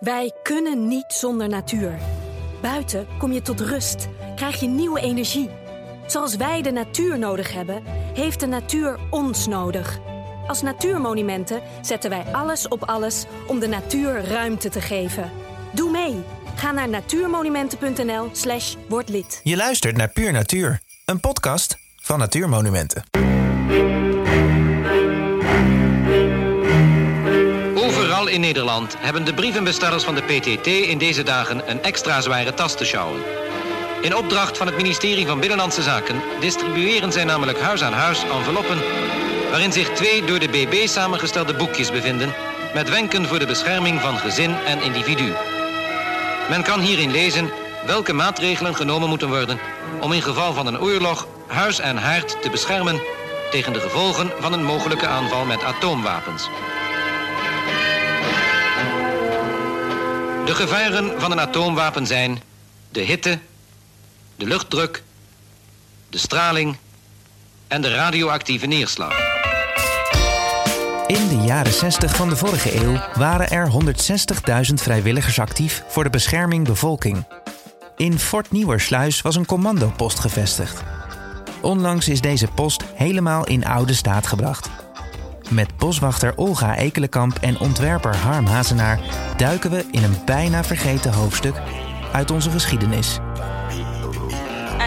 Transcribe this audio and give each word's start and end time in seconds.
Wij 0.00 0.32
kunnen 0.42 0.88
niet 0.88 1.04
zonder 1.08 1.48
natuur. 1.48 1.98
Buiten 2.62 3.06
kom 3.18 3.32
je 3.32 3.42
tot 3.42 3.60
rust, 3.60 4.08
krijg 4.36 4.60
je 4.60 4.66
nieuwe 4.66 5.00
energie. 5.00 5.50
Zoals 6.06 6.36
wij 6.36 6.62
de 6.62 6.70
natuur 6.70 7.18
nodig 7.18 7.52
hebben, 7.52 7.82
heeft 8.14 8.40
de 8.40 8.46
natuur 8.46 8.98
ons 9.10 9.46
nodig. 9.46 9.98
Als 10.46 10.62
natuurmonumenten 10.62 11.62
zetten 11.80 12.10
wij 12.10 12.24
alles 12.32 12.68
op 12.68 12.82
alles 12.82 13.24
om 13.46 13.58
de 13.58 13.68
natuur 13.68 14.24
ruimte 14.24 14.68
te 14.68 14.80
geven. 14.80 15.30
Doe 15.72 15.90
mee. 15.90 16.22
Ga 16.54 16.70
naar 16.70 16.88
natuurmonumenten.nl/slash 16.88 18.76
word 18.88 19.08
lid. 19.08 19.40
Je 19.42 19.56
luistert 19.56 19.96
naar 19.96 20.08
Puur 20.08 20.32
Natuur, 20.32 20.80
een 21.04 21.20
podcast 21.20 21.76
van 21.96 22.18
Natuurmonumenten. 22.18 23.29
In 28.30 28.40
Nederland 28.40 28.96
hebben 28.98 29.24
de 29.24 29.34
brievenbestellers 29.34 30.04
van 30.04 30.14
de 30.14 30.22
PTT 30.22 30.66
in 30.66 30.98
deze 30.98 31.22
dagen 31.22 31.70
een 31.70 31.82
extra 31.82 32.20
zware 32.20 32.54
tas 32.54 32.76
te 32.76 32.84
sjouwen. 32.84 33.22
In 34.00 34.16
opdracht 34.16 34.56
van 34.56 34.66
het 34.66 34.76
ministerie 34.76 35.26
van 35.26 35.40
Binnenlandse 35.40 35.82
Zaken 35.82 36.22
distribueren 36.40 37.12
zij 37.12 37.24
namelijk 37.24 37.60
huis 37.60 37.82
aan 37.82 37.92
huis 37.92 38.22
enveloppen 38.22 38.78
waarin 39.50 39.72
zich 39.72 39.90
twee 39.90 40.24
door 40.24 40.38
de 40.38 40.48
BB 40.48 40.86
samengestelde 40.86 41.54
boekjes 41.54 41.90
bevinden 41.90 42.34
met 42.74 42.88
wenken 42.88 43.26
voor 43.26 43.38
de 43.38 43.46
bescherming 43.46 44.00
van 44.00 44.18
gezin 44.18 44.54
en 44.66 44.82
individu. 44.82 45.32
Men 46.48 46.62
kan 46.62 46.80
hierin 46.80 47.10
lezen 47.10 47.50
welke 47.86 48.12
maatregelen 48.12 48.74
genomen 48.74 49.08
moeten 49.08 49.28
worden 49.28 49.58
om 50.00 50.12
in 50.12 50.22
geval 50.22 50.52
van 50.52 50.66
een 50.66 50.80
oorlog 50.80 51.26
huis 51.46 51.78
en 51.78 51.96
haard 51.96 52.42
te 52.42 52.50
beschermen 52.50 53.00
tegen 53.50 53.72
de 53.72 53.80
gevolgen 53.80 54.30
van 54.38 54.52
een 54.52 54.64
mogelijke 54.64 55.06
aanval 55.06 55.44
met 55.44 55.64
atoomwapens. 55.64 56.48
De 60.50 60.56
gevaren 60.56 61.20
van 61.20 61.30
een 61.30 61.40
atoomwapen 61.40 62.06
zijn 62.06 62.42
de 62.88 63.00
hitte, 63.00 63.38
de 64.36 64.46
luchtdruk, 64.46 65.02
de 66.08 66.18
straling 66.18 66.76
en 67.68 67.82
de 67.82 67.94
radioactieve 67.94 68.66
neerslag. 68.66 69.18
In 71.06 71.28
de 71.28 71.42
jaren 71.44 71.72
60 71.72 72.16
van 72.16 72.28
de 72.28 72.36
vorige 72.36 72.76
eeuw 72.82 73.00
waren 73.14 73.50
er 73.50 73.70
160.000 74.68 74.74
vrijwilligers 74.74 75.38
actief 75.38 75.84
voor 75.88 76.04
de 76.04 76.10
bescherming 76.10 76.66
bevolking. 76.66 77.26
In 77.96 78.18
Fort 78.18 78.50
Nieuwersluis 78.50 79.20
was 79.20 79.36
een 79.36 79.46
commandopost 79.46 80.18
gevestigd. 80.18 80.82
Onlangs 81.60 82.08
is 82.08 82.20
deze 82.20 82.46
post 82.46 82.84
helemaal 82.94 83.46
in 83.46 83.66
oude 83.66 83.94
staat 83.94 84.26
gebracht. 84.26 84.79
Met 85.50 85.76
boswachter 85.76 86.36
Olga 86.36 86.76
Ekelenkamp 86.76 87.36
en 87.36 87.58
ontwerper 87.58 88.16
Harm 88.16 88.46
Hazenaar 88.46 89.00
duiken 89.36 89.70
we 89.70 89.84
in 89.90 90.02
een 90.02 90.24
bijna 90.24 90.64
vergeten 90.64 91.12
hoofdstuk 91.12 91.54
uit 92.12 92.30
onze 92.30 92.50
geschiedenis. 92.50 93.18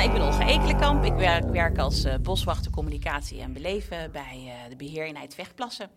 ik 0.03 0.11
ben 0.11 0.21
Olga 0.21 0.47
Ekelenkamp. 0.47 1.03
Ik 1.03 1.13
werk, 1.51 1.77
als 1.77 2.05
uh, 2.05 2.13
boswachter 2.21 2.71
communicatie 2.71 3.41
en 3.41 3.53
beleven 3.53 4.11
bij 4.11 4.41
uh, 4.43 4.69
de 4.69 4.75
beheereenheid 4.75 5.35
Vechtplassen. 5.35 5.89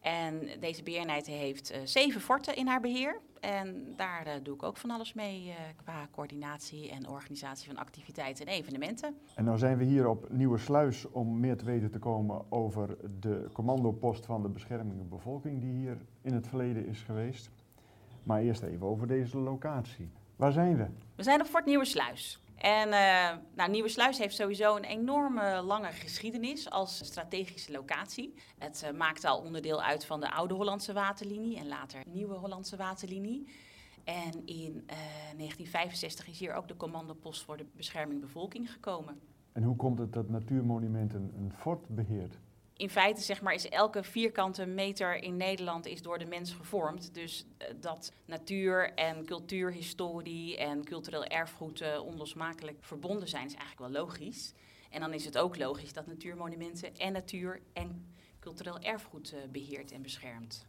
En 0.00 0.48
deze 0.60 0.82
beheereenheid 0.82 1.26
heeft 1.26 1.72
uh, 1.72 1.76
zeven 1.84 2.20
forten 2.20 2.56
in 2.56 2.66
haar 2.66 2.80
beheer. 2.80 3.20
En 3.40 3.92
daar 3.96 4.26
uh, 4.26 4.32
doe 4.42 4.54
ik 4.54 4.62
ook 4.62 4.76
van 4.76 4.90
alles 4.90 5.12
mee 5.12 5.46
uh, 5.46 5.54
qua 5.76 6.08
coördinatie 6.12 6.90
en 6.90 7.08
organisatie 7.08 7.66
van 7.66 7.76
activiteiten 7.76 8.46
en 8.46 8.52
evenementen. 8.52 9.16
En 9.34 9.44
nou 9.44 9.58
zijn 9.58 9.78
we 9.78 9.84
hier 9.84 10.08
op 10.08 10.26
Nieuwe 10.30 10.58
Sluis 10.58 11.10
om 11.10 11.40
meer 11.40 11.56
te 11.56 11.64
weten 11.64 11.90
te 11.90 11.98
komen 11.98 12.52
over 12.52 12.96
de 13.20 13.48
commandopost 13.52 14.26
van 14.26 14.42
de 14.42 14.48
bescherming 14.48 15.08
bevolking 15.08 15.60
die 15.60 15.72
hier 15.72 15.98
in 16.22 16.32
het 16.32 16.48
verleden 16.48 16.86
is 16.86 17.02
geweest. 17.02 17.50
Maar 18.22 18.40
eerst 18.40 18.62
even 18.62 18.86
over 18.86 19.06
deze 19.06 19.38
locatie. 19.38 20.10
Waar 20.36 20.52
zijn 20.52 20.76
we? 20.76 20.86
We 21.14 21.22
zijn 21.22 21.40
op 21.40 21.46
Fort 21.46 21.64
Nieuwe 21.64 21.84
Sluis. 21.84 22.40
En 22.58 22.88
uh, 22.88 23.36
nou, 23.54 23.70
Nieuwersluis 23.70 24.18
heeft 24.18 24.34
sowieso 24.34 24.76
een 24.76 24.84
enorme 24.84 25.62
lange 25.62 25.92
geschiedenis 25.92 26.70
als 26.70 27.04
strategische 27.04 27.72
locatie. 27.72 28.34
Het 28.58 28.82
uh, 28.84 28.98
maakte 28.98 29.28
al 29.28 29.40
onderdeel 29.40 29.82
uit 29.82 30.04
van 30.04 30.20
de 30.20 30.30
oude 30.30 30.54
Hollandse 30.54 30.92
waterlinie 30.92 31.58
en 31.58 31.68
later 31.68 32.02
nieuwe 32.06 32.34
Hollandse 32.34 32.76
waterlinie. 32.76 33.48
En 34.04 34.46
in 34.46 34.72
uh, 34.72 34.96
1965 35.36 36.28
is 36.28 36.38
hier 36.38 36.54
ook 36.54 36.68
de 36.68 36.76
commandopost 36.76 37.44
voor 37.44 37.56
de 37.56 37.66
bescherming 37.76 38.20
bevolking 38.20 38.72
gekomen. 38.72 39.20
En 39.52 39.62
hoe 39.62 39.76
komt 39.76 39.98
het 39.98 40.12
dat 40.12 40.28
Natuurmonumenten 40.28 41.32
een 41.36 41.52
fort 41.52 41.88
beheert? 41.88 42.38
In 42.78 42.90
feite 42.90 43.20
zeg 43.20 43.40
maar, 43.42 43.54
is 43.54 43.68
elke 43.68 44.02
vierkante 44.02 44.66
meter 44.66 45.22
in 45.22 45.36
Nederland 45.36 45.86
is 45.86 46.02
door 46.02 46.18
de 46.18 46.24
mens 46.24 46.52
gevormd. 46.52 47.14
Dus 47.14 47.44
uh, 47.58 47.68
dat 47.80 48.12
natuur 48.24 48.94
en 48.94 49.24
cultuurhistorie 49.24 50.56
en 50.56 50.84
cultureel 50.84 51.24
erfgoed 51.24 51.80
uh, 51.80 52.00
onlosmakelijk 52.04 52.76
verbonden 52.80 53.28
zijn, 53.28 53.46
is 53.46 53.54
eigenlijk 53.54 53.92
wel 53.92 54.02
logisch. 54.02 54.52
En 54.90 55.00
dan 55.00 55.12
is 55.12 55.24
het 55.24 55.38
ook 55.38 55.58
logisch 55.58 55.92
dat 55.92 56.06
natuurmonumenten 56.06 56.96
en 56.96 57.12
natuur 57.12 57.60
en 57.72 58.14
cultureel 58.40 58.78
erfgoed 58.78 59.32
uh, 59.32 59.38
beheert 59.50 59.92
en 59.92 60.02
beschermt. 60.02 60.66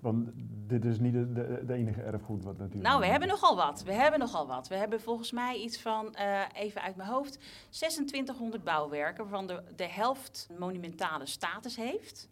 Want 0.00 0.28
dit 0.66 0.84
is 0.84 0.98
niet 0.98 1.12
de, 1.12 1.32
de, 1.32 1.62
de 1.66 1.74
enige 1.74 2.02
erfgoed 2.02 2.44
wat 2.44 2.58
natuurlijk. 2.58 2.88
Nou, 2.88 3.00
we 3.00 3.06
hebben 3.06 3.28
nogal 3.28 3.56
wat. 3.56 3.82
We 3.82 3.92
hebben 3.92 4.20
nogal 4.20 4.46
wat. 4.46 4.68
We 4.68 4.74
hebben 4.74 5.00
volgens 5.00 5.32
mij 5.32 5.56
iets 5.56 5.80
van, 5.80 6.14
uh, 6.18 6.40
even 6.54 6.82
uit 6.82 6.96
mijn 6.96 7.08
hoofd, 7.08 7.38
2600 7.70 8.64
bouwwerken, 8.64 9.22
waarvan 9.22 9.46
de, 9.46 9.62
de 9.76 9.88
helft 9.88 10.48
monumentale 10.58 11.26
status 11.26 11.76
heeft. 11.76 12.28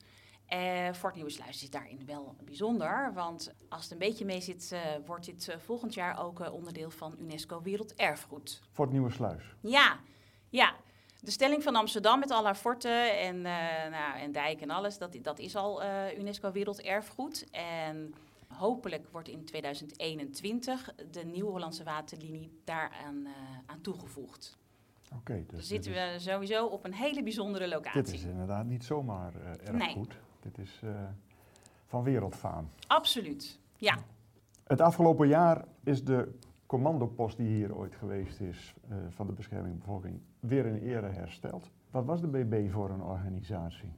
Uh, 0.53 0.93
Fort 0.93 1.15
Nieuwesluis 1.15 1.63
is 1.63 1.71
daarin 1.71 2.01
wel 2.07 2.35
bijzonder, 2.45 3.13
want 3.15 3.53
als 3.69 3.83
het 3.83 3.93
een 3.93 3.99
beetje 3.99 4.25
mee 4.25 4.41
zit, 4.41 4.71
uh, 4.73 4.81
wordt 5.07 5.25
dit 5.25 5.49
uh, 5.49 5.57
volgend 5.57 5.95
jaar 5.95 6.25
ook 6.25 6.53
onderdeel 6.53 6.91
van 6.91 7.15
UNESCO 7.21 7.63
Werelderfgoed. 7.63 8.63
Fort 8.73 8.93
Nieuwesluis? 8.93 9.55
Ja, 9.61 9.99
ja. 10.49 10.75
De 11.27 11.33
stelling 11.33 11.63
van 11.63 11.77
Amsterdam 11.77 12.19
met 12.19 12.31
al 12.31 12.45
haar 12.45 12.55
forten 12.55 13.19
en, 13.19 13.37
uh, 13.37 13.43
nou, 13.91 14.19
en 14.19 14.33
dijken 14.33 14.63
en 14.63 14.71
alles, 14.71 14.99
dat, 14.99 15.17
dat 15.23 15.39
is 15.39 15.57
al 15.57 15.83
uh, 15.83 16.19
UNESCO 16.19 16.53
Werelderfgoed. 16.53 17.51
En 17.51 18.15
hopelijk 18.49 19.07
wordt 19.11 19.29
in 19.29 19.45
2021 19.45 20.95
de 21.11 21.25
Nieuwe 21.25 21.51
Hollandse 21.51 21.85
Waterlinie 21.85 22.51
daaraan 22.65 23.17
uh, 23.17 23.31
aan 23.67 23.81
toegevoegd. 23.81 24.59
Oké. 25.07 25.17
Okay, 25.17 25.45
dus 25.49 25.59
dus 25.59 25.69
zitten 25.69 25.93
we 25.93 26.15
sowieso 26.19 26.67
op 26.67 26.85
een 26.85 26.95
hele 26.95 27.23
bijzondere 27.23 27.69
locatie. 27.69 28.03
Dit 28.03 28.15
is 28.15 28.25
inderdaad 28.25 28.67
niet 28.67 28.85
zomaar 28.85 29.33
erfgoed. 29.65 30.09
Nee. 30.09 30.19
Dit 30.41 30.59
is 30.59 30.81
van 31.87 32.03
wereldfaam. 32.03 32.71
Absoluut, 32.87 33.59
ja. 33.77 33.99
Het 34.67 34.81
afgelopen 34.81 35.29
jaar 35.29 35.65
is 35.85 36.05
de 36.05 36.39
commandopost 36.67 37.37
die 37.37 37.47
hier 37.47 37.77
ooit 37.77 37.95
geweest 37.95 38.41
is 38.41 38.75
uh, 38.91 38.97
van 39.09 39.27
de 39.27 39.33
bescherming 39.33 39.79
bevolking 39.79 40.21
weer 40.41 40.67
in 40.67 40.83
ere 40.83 41.07
hersteld. 41.07 41.71
Wat 41.91 42.05
was 42.05 42.21
de 42.21 42.29
BB 42.29 42.71
voor 42.71 42.91
een 42.91 43.03
organisatie? 43.03 43.93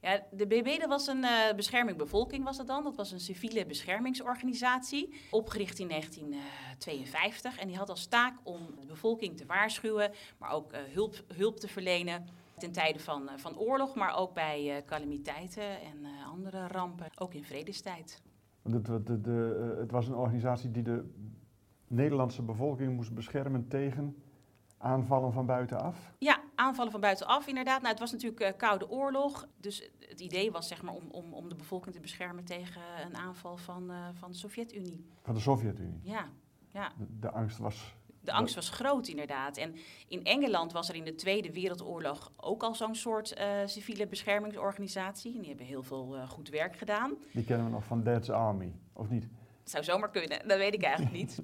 Ja, 0.00 0.22
de 0.30 0.46
BB 0.46 0.78
dat 0.78 0.88
was 0.88 1.06
een 1.06 1.22
uh, 1.22 1.52
bescherming 1.56 1.96
bevolking 1.96 2.44
was 2.44 2.56
dat 2.56 2.66
dan. 2.66 2.84
Dat 2.84 2.96
was 2.96 3.12
een 3.12 3.20
civiele 3.20 3.66
beschermingsorganisatie, 3.66 5.14
opgericht 5.30 5.78
in 5.78 5.88
1952. 5.88 7.58
En 7.58 7.66
die 7.66 7.76
had 7.76 7.88
als 7.88 8.06
taak 8.06 8.34
om 8.42 8.58
de 8.80 8.86
bevolking 8.86 9.36
te 9.36 9.46
waarschuwen, 9.46 10.10
maar 10.38 10.50
ook 10.50 10.72
uh, 10.72 10.78
hulp, 10.92 11.24
hulp 11.34 11.56
te 11.56 11.68
verlenen 11.68 12.26
ten 12.58 12.72
tijde 12.72 12.98
van, 12.98 13.28
van 13.36 13.58
oorlog, 13.58 13.94
maar 13.94 14.16
ook 14.16 14.34
bij 14.34 14.82
calamiteiten 14.86 15.80
en 15.80 16.06
andere 16.26 16.66
rampen, 16.66 17.06
ook 17.18 17.34
in 17.34 17.44
vredestijd. 17.44 18.22
De, 18.62 18.80
de, 18.80 19.02
de, 19.02 19.20
de, 19.20 19.76
het 19.78 19.90
was 19.90 20.08
een 20.08 20.14
organisatie 20.14 20.70
die 20.70 20.82
de 20.82 21.04
Nederlandse 21.90 22.42
bevolking 22.42 22.94
moest 22.94 23.14
beschermen 23.14 23.68
tegen 23.68 24.16
aanvallen 24.78 25.32
van 25.32 25.46
buitenaf? 25.46 26.12
Ja, 26.18 26.40
aanvallen 26.54 26.92
van 26.92 27.00
buitenaf 27.00 27.46
inderdaad. 27.46 27.78
Nou, 27.78 27.90
het 27.90 28.00
was 28.00 28.12
natuurlijk 28.12 28.40
uh, 28.40 28.48
Koude 28.56 28.90
Oorlog. 28.90 29.46
Dus 29.56 29.90
het 30.08 30.20
idee 30.20 30.50
was 30.50 30.68
zeg 30.68 30.82
maar 30.82 30.94
om, 30.94 31.10
om, 31.10 31.32
om 31.32 31.48
de 31.48 31.54
bevolking 31.54 31.94
te 31.94 32.00
beschermen 32.00 32.44
tegen 32.44 32.82
een 33.06 33.16
aanval 33.16 33.56
van, 33.56 33.90
uh, 33.90 34.08
van 34.12 34.30
de 34.30 34.36
Sovjet-Unie. 34.36 35.04
Van 35.22 35.34
de 35.34 35.40
Sovjet-Unie? 35.40 36.00
Ja. 36.02 36.28
ja. 36.70 36.92
De, 36.98 37.06
de, 37.20 37.30
angst 37.30 37.58
was... 37.58 37.94
De 38.20 38.32
angst 38.32 38.54
was 38.54 38.68
groot 38.68 39.08
inderdaad. 39.08 39.56
En 39.56 39.74
in 40.08 40.24
Engeland 40.24 40.72
was 40.72 40.88
er 40.88 40.94
in 40.94 41.04
de 41.04 41.14
Tweede 41.14 41.52
Wereldoorlog 41.52 42.32
ook 42.36 42.62
al 42.62 42.74
zo'n 42.74 42.94
soort 42.94 43.38
uh, 43.38 43.46
civiele 43.64 44.06
beschermingsorganisatie. 44.06 45.32
En 45.34 45.38
die 45.38 45.48
hebben 45.48 45.66
heel 45.66 45.82
veel 45.82 46.16
goed 46.28 46.48
werk 46.48 46.76
gedaan. 46.76 47.14
Die 47.32 47.44
kennen 47.44 47.66
we 47.66 47.72
nog 47.72 47.84
van 47.84 48.02
Dad's 48.02 48.28
Army, 48.28 48.74
of 48.92 49.08
niet? 49.08 49.28
Het 49.60 49.70
zou 49.70 49.84
zomaar 49.84 50.10
kunnen, 50.10 50.48
dat 50.48 50.58
weet 50.58 50.74
ik 50.74 50.82
eigenlijk 50.82 51.16
niet. 51.16 51.38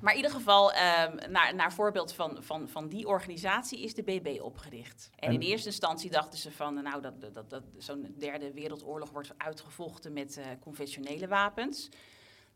Maar 0.00 0.12
in 0.12 0.16
ieder 0.16 0.36
geval, 0.36 0.70
um, 0.70 1.30
naar, 1.30 1.54
naar 1.54 1.72
voorbeeld 1.72 2.12
van, 2.12 2.42
van, 2.42 2.68
van 2.68 2.88
die 2.88 3.06
organisatie 3.06 3.80
is 3.80 3.94
de 3.94 4.02
BB 4.02 4.38
opgericht. 4.40 5.10
En, 5.16 5.28
en 5.28 5.34
in 5.34 5.40
eerste 5.40 5.68
instantie 5.68 6.10
dachten 6.10 6.38
ze 6.38 6.52
van, 6.52 6.82
nou, 6.82 7.02
dat, 7.02 7.20
dat, 7.20 7.34
dat, 7.34 7.50
dat 7.50 7.62
zo'n 7.78 8.14
derde 8.18 8.52
wereldoorlog 8.52 9.10
wordt 9.10 9.34
uitgevochten 9.36 10.12
met 10.12 10.38
uh, 10.38 10.44
conventionele 10.60 11.28
wapens. 11.28 11.88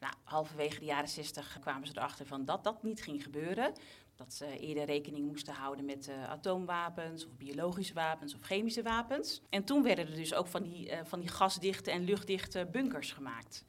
Nou, 0.00 0.14
halverwege 0.24 0.78
de 0.78 0.84
jaren 0.84 1.08
60 1.08 1.58
kwamen 1.60 1.86
ze 1.86 1.92
erachter 1.96 2.26
van 2.26 2.44
dat 2.44 2.64
dat 2.64 2.82
niet 2.82 3.02
ging 3.02 3.22
gebeuren. 3.22 3.72
Dat 4.16 4.34
ze 4.34 4.58
eerder 4.58 4.84
rekening 4.84 5.26
moesten 5.26 5.54
houden 5.54 5.84
met 5.84 6.08
uh, 6.08 6.30
atoomwapens 6.30 7.26
of 7.26 7.36
biologische 7.36 7.94
wapens 7.94 8.34
of 8.34 8.40
chemische 8.40 8.82
wapens. 8.82 9.42
En 9.50 9.64
toen 9.64 9.82
werden 9.82 10.06
er 10.06 10.14
dus 10.14 10.34
ook 10.34 10.46
van 10.46 10.62
die, 10.62 10.90
uh, 10.90 10.98
van 11.04 11.20
die 11.20 11.28
gasdichte 11.28 11.90
en 11.90 12.04
luchtdichte 12.04 12.68
bunkers 12.72 13.12
gemaakt. 13.12 13.64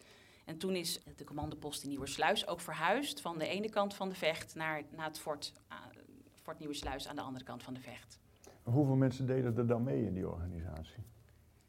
En 0.52 0.58
toen 0.58 0.76
is 0.76 1.00
de 1.16 1.24
commandopost 1.24 1.84
in 1.84 1.90
Nieuwersluis 1.90 2.48
ook 2.48 2.60
verhuisd 2.60 3.22
van 3.22 3.38
de 3.38 3.48
ene 3.48 3.70
kant 3.70 3.94
van 3.94 4.10
de 4.10 4.16
vecht 4.16 4.56
naar, 4.56 4.84
naar 4.96 5.06
het 5.06 5.20
fort, 5.20 5.54
uh, 5.72 5.78
fort 6.42 6.60
Nieuwersluis 6.60 7.08
aan 7.08 7.16
de 7.16 7.22
andere 7.22 7.46
kant 7.46 7.64
van 7.64 7.74
de 7.74 7.80
vecht. 7.80 8.20
Hoeveel 8.64 8.96
mensen 8.96 9.26
deden 9.26 9.58
er 9.58 9.68
dan 9.68 9.84
mee 9.84 10.06
in 10.06 10.14
die 10.14 10.28
organisatie? 10.28 11.04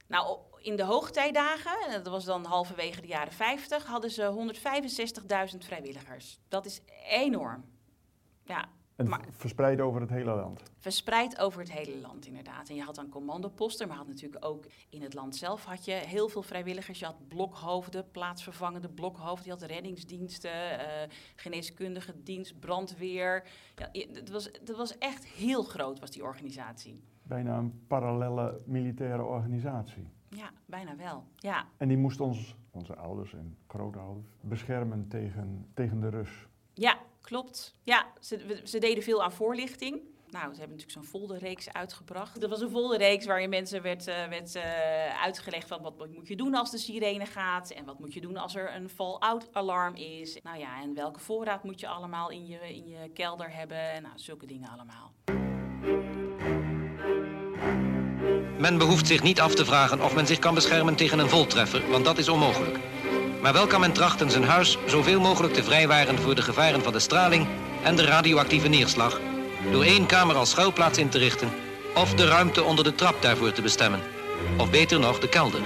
Nou, 0.06 0.38
in 0.58 0.76
de 0.76 0.84
hoogtijdagen, 0.84 1.92
dat 1.92 2.06
was 2.06 2.24
dan 2.24 2.44
halverwege 2.44 3.00
de 3.00 3.06
jaren 3.06 3.32
50, 3.32 3.86
hadden 3.86 4.10
ze 4.10 4.52
165.000 5.52 5.58
vrijwilligers. 5.58 6.40
Dat 6.48 6.66
is 6.66 6.80
enorm. 7.08 7.64
Ja, 8.44 8.68
en 9.02 9.10
maar, 9.10 9.24
verspreid 9.30 9.80
over 9.80 10.00
het 10.00 10.10
hele 10.10 10.34
land? 10.34 10.62
Verspreid 10.78 11.38
over 11.38 11.60
het 11.60 11.72
hele 11.72 12.00
land, 12.00 12.26
inderdaad. 12.26 12.68
En 12.68 12.74
je 12.74 12.82
had 12.82 12.94
dan 12.94 13.08
commandoposten, 13.08 13.88
maar 13.88 13.96
had 13.96 14.06
natuurlijk 14.06 14.44
ook 14.44 14.64
in 14.88 15.02
het 15.02 15.14
land 15.14 15.36
zelf 15.36 15.64
had 15.64 15.84
je 15.84 15.92
heel 15.92 16.28
veel 16.28 16.42
vrijwilligers. 16.42 16.98
Je 16.98 17.04
had 17.04 17.28
blokhoofden, 17.28 18.10
plaatsvervangende 18.10 18.88
blokhoofden. 18.88 19.44
Je 19.44 19.50
had 19.50 19.62
reddingsdiensten, 19.62 20.50
uh, 20.50 20.86
geneeskundige 21.36 22.22
dienst, 22.22 22.60
brandweer. 22.60 23.46
Ja, 23.74 23.88
het, 23.92 24.30
was, 24.30 24.44
het 24.44 24.76
was 24.76 24.98
echt 24.98 25.26
heel 25.26 25.62
groot, 25.62 26.00
was 26.00 26.10
die 26.10 26.24
organisatie. 26.24 27.02
Bijna 27.22 27.58
een 27.58 27.84
parallele 27.86 28.60
militaire 28.66 29.24
organisatie. 29.24 30.10
Ja, 30.28 30.50
bijna 30.66 30.96
wel. 30.96 31.24
Ja. 31.36 31.66
En 31.76 31.88
die 31.88 31.96
moest 31.96 32.20
ons, 32.20 32.56
onze 32.70 32.96
ouders 32.96 33.34
en 33.34 33.56
grootouders 33.66 34.26
beschermen 34.40 35.08
tegen, 35.08 35.66
tegen 35.74 36.00
de 36.00 36.08
Rus. 36.08 36.46
Ja, 36.74 36.98
klopt. 37.22 37.74
Ja, 37.82 38.06
ze, 38.20 38.60
ze 38.64 38.78
deden 38.78 39.02
veel 39.02 39.22
aan 39.22 39.32
voorlichting. 39.32 40.00
Nou, 40.32 40.52
ze 40.52 40.58
hebben 40.58 40.76
natuurlijk 40.76 41.06
zo'n 41.06 41.20
folderreeks 41.20 41.72
uitgebracht. 41.72 42.40
Dat 42.40 42.50
was 42.50 42.60
een 42.60 42.70
folderreeks 42.70 43.26
waarin 43.26 43.48
mensen 43.48 43.82
werd, 43.82 44.08
uh, 44.08 44.14
werd 44.28 44.54
uh, 44.54 45.22
uitgelegd 45.22 45.68
van 45.68 45.82
wat 45.82 46.08
moet 46.14 46.28
je 46.28 46.36
doen 46.36 46.54
als 46.54 46.70
de 46.70 46.78
sirene 46.78 47.26
gaat 47.26 47.70
en 47.70 47.84
wat 47.84 47.98
moet 47.98 48.14
je 48.14 48.20
doen 48.20 48.36
als 48.36 48.54
er 48.54 48.74
een 48.74 48.88
fall-out 48.88 49.48
alarm 49.52 49.94
is. 49.94 50.38
Nou 50.42 50.58
ja, 50.58 50.82
en 50.82 50.94
welke 50.94 51.20
voorraad 51.20 51.64
moet 51.64 51.80
je 51.80 51.88
allemaal 51.88 52.30
in 52.30 52.46
je, 52.46 52.58
in 52.74 52.88
je 52.88 53.10
kelder 53.14 53.54
hebben 53.54 53.90
en 53.90 54.02
nou, 54.02 54.14
zulke 54.18 54.46
dingen 54.46 54.68
allemaal. 54.68 55.12
Men 58.58 58.78
behoeft 58.78 59.06
zich 59.06 59.22
niet 59.22 59.40
af 59.40 59.54
te 59.54 59.64
vragen 59.64 60.04
of 60.04 60.14
men 60.14 60.26
zich 60.26 60.38
kan 60.38 60.54
beschermen 60.54 60.96
tegen 60.96 61.18
een 61.18 61.28
voltreffer, 61.28 61.90
want 61.90 62.04
dat 62.04 62.18
is 62.18 62.28
onmogelijk. 62.28 62.78
Maar 63.42 63.52
wel 63.52 63.66
kan 63.66 63.80
men 63.80 63.92
trachten 63.92 64.30
zijn 64.30 64.44
huis 64.44 64.78
zoveel 64.86 65.20
mogelijk 65.20 65.54
te 65.54 65.62
vrijwaren 65.62 66.18
voor 66.18 66.34
de 66.34 66.42
gevaren 66.42 66.82
van 66.82 66.92
de 66.92 66.98
straling 66.98 67.46
en 67.84 67.96
de 67.96 68.04
radioactieve 68.04 68.68
neerslag, 68.68 69.20
door 69.72 69.84
één 69.84 70.06
kamer 70.06 70.36
als 70.36 70.50
schuilplaats 70.50 70.98
in 70.98 71.08
te 71.08 71.18
richten 71.18 71.48
of 71.96 72.14
de 72.14 72.26
ruimte 72.26 72.62
onder 72.62 72.84
de 72.84 72.94
trap 72.94 73.22
daarvoor 73.22 73.52
te 73.52 73.62
bestemmen. 73.62 74.00
Of 74.58 74.70
beter 74.70 75.00
nog, 75.00 75.18
de 75.18 75.28
kelder. 75.28 75.60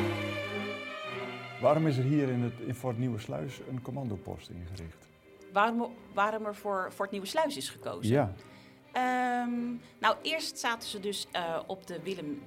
Waarom 1.60 1.86
is 1.86 1.96
er 1.96 2.04
hier 2.04 2.28
in, 2.28 2.42
het, 2.42 2.52
in 2.66 2.74
Fort 2.74 2.98
Nieuwe 2.98 3.18
Sluis 3.18 3.60
een 3.70 3.82
commandopost 3.82 4.48
ingericht? 4.48 5.06
Waarom, 5.52 5.92
waarom 6.12 6.46
er 6.46 6.54
voor 6.54 6.90
Fort 6.94 7.10
Nieuwe 7.10 7.26
Sluis 7.26 7.56
is 7.56 7.68
gekozen? 7.68 8.12
Ja. 8.12 8.32
Um, 9.42 9.80
nou, 9.98 10.16
eerst 10.22 10.58
zaten 10.58 10.88
ze 10.88 11.00
dus 11.00 11.26
uh, 11.32 11.58
op 11.66 11.86
de 11.86 12.00
Willem 12.02 12.42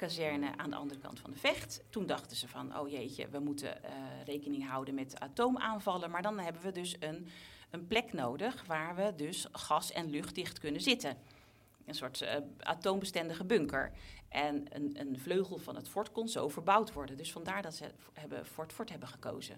III-kazerne 0.00 0.56
aan 0.56 0.70
de 0.70 0.76
andere 0.76 1.00
kant 1.00 1.20
van 1.20 1.30
de 1.30 1.38
vecht. 1.38 1.82
Toen 1.88 2.06
dachten 2.06 2.36
ze 2.36 2.48
van, 2.48 2.78
oh 2.78 2.88
jeetje, 2.88 3.28
we 3.28 3.38
moeten 3.38 3.80
uh, 3.84 3.90
rekening 4.24 4.68
houden 4.68 4.94
met 4.94 5.20
atoomaanvallen. 5.20 6.10
Maar 6.10 6.22
dan 6.22 6.38
hebben 6.38 6.62
we 6.62 6.72
dus 6.72 6.96
een, 7.00 7.26
een 7.70 7.86
plek 7.86 8.12
nodig 8.12 8.64
waar 8.66 8.96
we 8.96 9.12
dus 9.16 9.46
gas- 9.52 9.92
en 9.92 10.10
luchtdicht 10.10 10.58
kunnen 10.58 10.80
zitten. 10.80 11.16
Een 11.86 11.94
soort 11.94 12.20
uh, 12.20 12.28
atoombestendige 12.58 13.44
bunker. 13.44 13.92
En 14.28 14.64
een, 14.68 15.00
een, 15.00 15.18
vleugel 15.18 15.58
van 15.58 15.76
het 15.76 15.88
fort 15.88 16.12
kon 16.12 16.28
zo 16.28 16.48
verbouwd 16.48 16.92
worden. 16.92 17.16
Dus 17.16 17.32
vandaar 17.32 17.62
dat 17.62 17.74
ze 17.74 17.90
hebben 18.12 18.46
Fort 18.46 18.72
Fort 18.72 18.90
hebben 18.90 19.08
gekozen. 19.08 19.56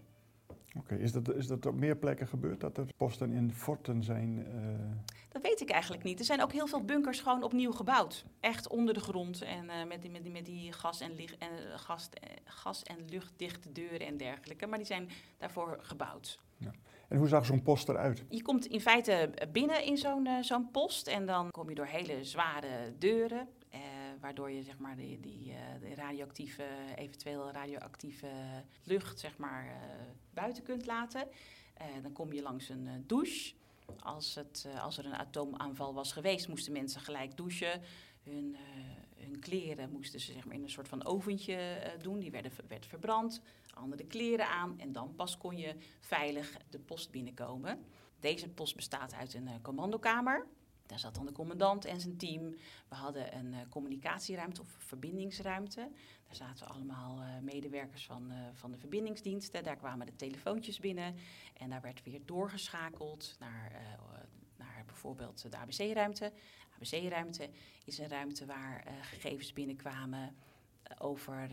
Oké, 0.79 0.95
is, 0.95 1.13
dat, 1.13 1.35
is 1.35 1.47
dat 1.47 1.67
op 1.67 1.75
meer 1.75 1.97
plekken 1.97 2.27
gebeurd, 2.27 2.61
dat 2.61 2.79
er 2.79 2.87
posten 2.97 3.33
in 3.33 3.53
forten 3.53 4.03
zijn? 4.03 4.47
Uh... 4.55 5.22
Dat 5.33 5.43
weet 5.43 5.61
ik 5.61 5.71
eigenlijk 5.71 6.03
niet. 6.03 6.19
Er 6.19 6.25
zijn 6.25 6.43
ook 6.43 6.53
heel 6.53 6.67
veel 6.67 6.85
bunkers 6.85 7.21
gewoon 7.21 7.43
opnieuw 7.43 7.73
gebouwd. 7.73 8.25
Echt 8.41 8.69
onder 8.69 8.95
de 8.95 9.01
grond 9.01 9.43
en 9.43 9.65
uh, 9.65 9.85
met, 9.89 10.03
die, 10.03 10.11
met, 10.11 10.23
die, 10.23 10.33
met 10.33 10.45
die 10.45 10.73
gas- 10.73 11.01
en, 11.01 11.15
licht, 11.15 11.39
en, 11.39 11.49
uh, 11.53 11.79
gas, 11.79 12.09
gas- 12.45 12.83
en 12.83 12.97
luchtdichte 13.09 13.73
deuren 13.73 14.07
en 14.07 14.17
dergelijke. 14.17 14.67
Maar 14.67 14.79
die 14.79 14.87
zijn 14.87 15.11
daarvoor 15.39 15.79
gebouwd. 15.81 16.39
Ja. 16.57 16.71
En 17.09 17.19
hoe 17.19 17.29
zag 17.29 17.47
zo'n 17.47 17.63
post 17.63 17.89
eruit? 17.89 18.25
Je 18.29 18.43
komt 18.43 18.67
in 18.67 18.81
feite 18.81 19.31
binnen 19.53 19.85
in 19.85 19.97
zo'n 19.97 20.29
zo'n 20.41 20.71
post 20.71 21.07
en 21.07 21.27
dan 21.27 21.51
kom 21.51 21.69
je 21.69 21.75
door 21.75 21.87
hele 21.87 22.25
zware 22.25 22.95
deuren. 22.99 23.49
waardoor 24.21 24.51
je 24.51 24.63
zeg 24.63 24.79
maar, 24.79 24.97
die, 24.97 25.21
die 25.21 25.55
de 25.81 25.95
radioactieve, 25.95 26.65
eventueel 26.97 27.51
radioactieve 27.51 28.29
lucht 28.85 29.21
zeg 29.21 29.37
maar, 29.37 29.77
buiten 30.31 30.63
kunt 30.63 30.87
laten. 30.87 31.29
Dan 32.03 32.13
kom 32.13 32.33
je 32.33 32.43
langs 32.43 32.69
een 32.69 33.05
douche. 33.07 33.53
Als, 33.99 34.35
het, 34.35 34.65
uh, 34.67 34.85
als 34.85 34.99
er 34.99 35.07
een 35.07 35.15
atoomaanval 35.15 35.95
was 35.95 36.13
geweest, 36.13 36.49
moesten 36.49 36.73
mensen 36.73 37.01
gelijk 37.01 37.37
douchen. 37.37 37.81
Hun, 38.23 38.57
hun 39.17 39.39
kleren 39.39 39.91
moesten 39.91 40.21
ze 40.21 40.33
zeg 40.33 40.45
maar, 40.45 40.55
in 40.55 40.63
een 40.63 40.71
soort 40.71 40.89
van 40.89 41.05
oventje 41.05 41.83
doen. 42.03 42.19
Die 42.19 42.31
werden 42.31 42.53
werd 42.69 42.87
verbrand. 42.87 43.43
Andere 43.75 44.05
kleren 44.05 44.49
aan. 44.49 44.79
En 44.79 44.93
dan 44.93 45.15
pas 45.15 45.37
kon 45.37 45.57
je 45.57 45.77
veilig 46.01 46.57
de 46.71 46.79
post 46.79 47.11
binnenkomen. 47.11 47.85
Deze 48.21 48.49
post 48.49 48.77
bestaat 48.77 49.15
uit 49.15 49.35
een 49.35 49.63
commandokamer. 49.63 50.47
Daar 50.87 50.99
zat 50.99 51.15
dan 51.15 51.27
de 51.27 51.33
commandant 51.33 51.85
en 51.85 52.01
zijn 52.01 52.17
team. 52.17 52.51
We 52.89 52.95
hadden 52.95 53.37
een 53.37 53.69
communicatieruimte 53.69 54.61
of 54.61 54.69
verbindingsruimte. 54.79 55.91
Daar 56.39 56.49
zaten 56.49 56.69
allemaal 56.69 57.23
uh, 57.23 57.39
medewerkers 57.41 58.07
van, 58.07 58.33
uh, 58.33 58.37
van 58.53 58.71
de 58.71 58.77
verbindingsdiensten. 58.77 59.65
Daar 59.65 59.77
kwamen 59.77 60.07
de 60.07 60.17
telefoontjes 60.17 60.79
binnen. 60.79 61.15
En 61.55 61.71
daar 61.71 61.81
werd 61.81 62.03
weer 62.03 62.21
doorgeschakeld 62.25 63.37
naar, 63.39 63.73
naar 64.57 64.83
bijvoorbeeld 64.87 65.51
de 65.51 65.57
ABC-ruimte. 65.57 66.33
ABC-ruimte 66.75 67.51
is 67.85 67.99
een 67.99 68.09
ruimte 68.09 68.47
waar 68.47 68.85
gegevens 69.01 69.53
binnenkwamen 69.53 70.37
over, 70.99 71.51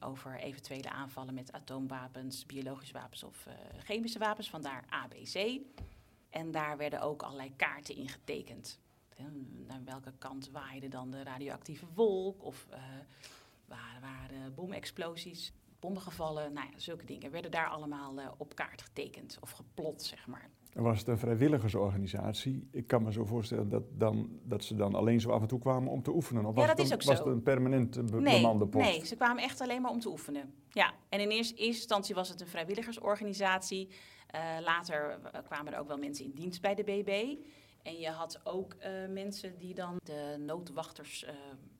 over 0.00 0.38
eventuele 0.38 0.90
aanvallen 0.90 1.34
met 1.34 1.52
atoomwapens, 1.52 2.46
biologische 2.46 2.92
wapens 2.92 3.22
of 3.22 3.46
chemische 3.78 4.18
wapens. 4.18 4.50
Vandaar 4.50 4.84
ABC. 4.88 5.60
En 6.30 6.50
daar 6.50 6.76
werden 6.76 7.00
ook 7.00 7.22
allerlei 7.22 7.56
kaarten 7.56 7.96
in 7.96 8.08
getekend. 8.08 8.80
Naar 9.66 9.84
welke 9.84 10.12
kant 10.18 10.50
waaide 10.50 10.88
dan 10.88 11.10
de 11.10 11.22
radioactieve 11.22 11.86
wolk? 11.94 12.44
Of 12.44 12.66
waar 13.72 13.98
waren 14.00 14.54
bomexplosies, 14.54 15.52
bommengevallen? 15.80 16.52
Nou 16.52 16.66
ja, 16.70 16.78
zulke 16.78 17.04
dingen 17.04 17.30
werden 17.30 17.50
daar 17.50 17.68
allemaal 17.68 18.18
uh, 18.18 18.28
op 18.36 18.54
kaart 18.54 18.82
getekend 18.82 19.38
of 19.40 19.50
geplot, 19.50 20.02
zeg 20.02 20.26
maar. 20.26 20.50
Er 20.72 20.82
was 20.82 20.98
het 20.98 21.08
een 21.08 21.18
vrijwilligersorganisatie. 21.18 22.68
Ik 22.70 22.86
kan 22.86 23.02
me 23.02 23.12
zo 23.12 23.24
voorstellen 23.24 23.68
dat, 23.68 23.82
dan, 23.90 24.40
dat 24.42 24.64
ze 24.64 24.74
dan 24.74 24.94
alleen 24.94 25.20
zo 25.20 25.30
af 25.30 25.40
en 25.40 25.48
toe 25.48 25.58
kwamen 25.58 25.90
om 25.90 26.02
te 26.02 26.10
oefenen. 26.10 26.44
Of 26.44 26.54
ja, 26.54 26.60
was, 26.60 26.66
dat 26.66 26.76
het, 26.76 26.86
is 26.86 26.92
een, 26.92 27.00
ook 27.00 27.02
was 27.02 27.16
zo. 27.16 27.24
het 27.24 27.32
een 27.32 27.42
permanent 27.42 28.10
be 28.10 28.20
nee, 28.20 28.40
bemande 28.40 28.66
post? 28.66 28.84
Nee, 28.84 29.06
ze 29.06 29.16
kwamen 29.16 29.42
echt 29.42 29.60
alleen 29.60 29.82
maar 29.82 29.90
om 29.90 30.00
te 30.00 30.08
oefenen. 30.08 30.54
Ja, 30.68 30.92
en 31.08 31.20
in 31.20 31.28
eerste, 31.28 31.54
eerste 31.54 31.64
instantie 31.64 32.14
was 32.14 32.28
het 32.28 32.40
een 32.40 32.46
vrijwilligersorganisatie. 32.46 33.88
Uh, 34.34 34.40
later 34.64 35.18
kwamen 35.44 35.72
er 35.72 35.78
ook 35.78 35.88
wel 35.88 35.98
mensen 35.98 36.24
in 36.24 36.32
dienst 36.34 36.60
bij 36.60 36.74
de 36.74 36.82
BB. 36.84 37.36
En 37.82 37.98
je 37.98 38.08
had 38.08 38.40
ook 38.44 38.74
uh, 38.74 39.08
mensen 39.08 39.58
die 39.58 39.74
dan 39.74 40.00
de 40.04 40.36
noodwachters, 40.38 41.24
uh, 41.24 41.30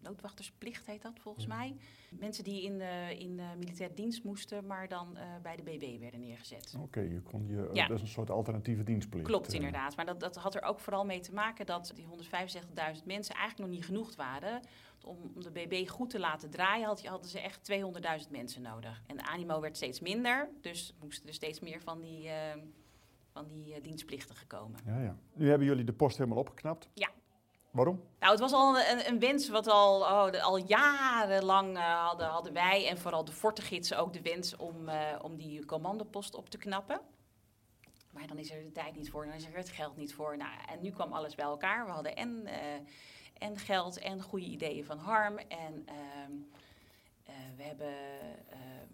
noodwachtersplicht 0.01 0.87
heet 0.87 1.03
dat 1.03 1.19
volgens 1.21 1.45
ja. 1.45 1.55
mij. 1.57 1.77
Mensen 2.11 2.45
die 2.45 2.63
in, 2.63 2.81
uh, 2.81 3.11
in 3.11 3.41
militair 3.59 3.95
dienst 3.95 4.25
moesten, 4.25 4.67
maar 4.67 4.89
dan 4.89 5.17
bij 5.43 5.57
de 5.57 5.63
BB 5.63 6.01
werden 6.01 6.21
neergezet. 6.21 6.73
Oké, 6.75 6.85
okay, 6.85 7.09
je 7.09 7.21
kon 7.21 7.47
je, 7.47 7.71
ja. 7.73 7.87
dat 7.87 7.97
is 7.97 8.03
een 8.03 8.09
soort 8.09 8.31
alternatieve 8.31 8.83
dienstplicht. 8.83 9.27
Klopt, 9.27 9.53
inderdaad. 9.53 9.97
Maar 9.97 10.07
dat, 10.07 10.21
dat 10.21 10.37
had 10.37 10.55
er 10.55 10.63
ook 10.63 10.81
vooral 10.81 11.05
mee 11.05 11.21
te 11.21 11.33
maken 11.33 11.67
dat 11.67 11.93
die 11.95 12.05
165.000 12.05 13.05
mensen 13.05 13.35
eigenlijk 13.35 13.59
nog 13.59 13.69
niet 13.69 13.85
genoeg 13.85 14.17
waren 14.17 14.61
om 15.05 15.33
de 15.35 15.51
BB 15.51 15.89
goed 15.89 16.11
te 16.11 16.19
laten 16.19 16.51
draaien, 16.51 16.87
hadden 16.87 17.31
ze 17.31 17.41
echt 17.41 17.73
200.000 18.25 18.31
mensen 18.31 18.63
nodig. 18.63 19.03
En 19.07 19.17
de 19.17 19.23
animo 19.23 19.61
werd 19.61 19.77
steeds 19.77 20.01
minder, 20.01 20.49
dus 20.61 20.95
moesten 21.01 21.29
er 21.29 21.35
steeds 21.35 21.61
meer 21.61 21.81
van 21.81 22.01
die, 22.01 22.31
van 23.33 23.47
die 23.47 23.77
uh, 23.77 23.83
dienstplichtigen 23.83 24.47
komen. 24.47 24.81
Ja, 24.87 25.01
ja. 25.01 25.17
Nu 25.35 25.49
hebben 25.49 25.67
jullie 25.67 25.85
de 25.85 25.93
post 25.93 26.17
helemaal 26.19 26.39
opgeknapt. 26.39 26.89
Ja. 26.95 27.09
Waarom? 27.71 28.03
Nou, 28.19 28.31
het 28.31 28.41
was 28.41 28.53
al 28.53 28.79
een, 28.79 29.09
een 29.09 29.19
wens 29.19 29.49
wat 29.49 29.67
al, 29.67 30.01
oh, 30.01 30.31
de, 30.31 30.43
al 30.43 30.57
jarenlang 30.57 31.77
uh, 31.77 32.07
hadden, 32.07 32.27
hadden 32.27 32.53
wij 32.53 32.89
en 32.89 32.99
vooral 32.99 33.25
de 33.25 33.33
fortegidsen 33.33 33.99
ook 33.99 34.13
de 34.13 34.23
wens 34.23 34.57
om, 34.57 34.89
om 35.23 35.37
die 35.37 35.65
commandopost 35.65 36.35
op 36.35 36.51
te 36.51 36.59
knappen. 36.59 37.01
Maar 38.11 38.27
dan 38.27 38.39
is 38.39 38.51
er 38.51 38.63
de 38.63 38.73
tijd 38.73 38.97
niet 38.97 39.11
voor, 39.11 39.25
dan 39.25 39.35
is 39.35 39.47
er 39.47 39.57
het 39.57 39.69
geld 39.69 39.97
niet 39.97 40.15
voor. 40.15 40.37
Nou, 40.37 40.51
en 40.69 40.83
nu 40.83 40.91
kwam 40.91 41.13
alles 41.13 41.35
bij 41.35 41.45
elkaar. 41.45 41.87
We 41.87 41.91
hadden 41.91 42.17
en 42.17 42.47
en 43.43 43.59
geld 43.59 43.99
en 43.99 44.23
goede 44.23 44.47
ideeën 44.47 44.85
van 44.85 44.99
Harm. 44.99 45.39
En 45.39 45.87
uh, 45.89 47.35
we 47.57 47.63
hebben 47.63 47.95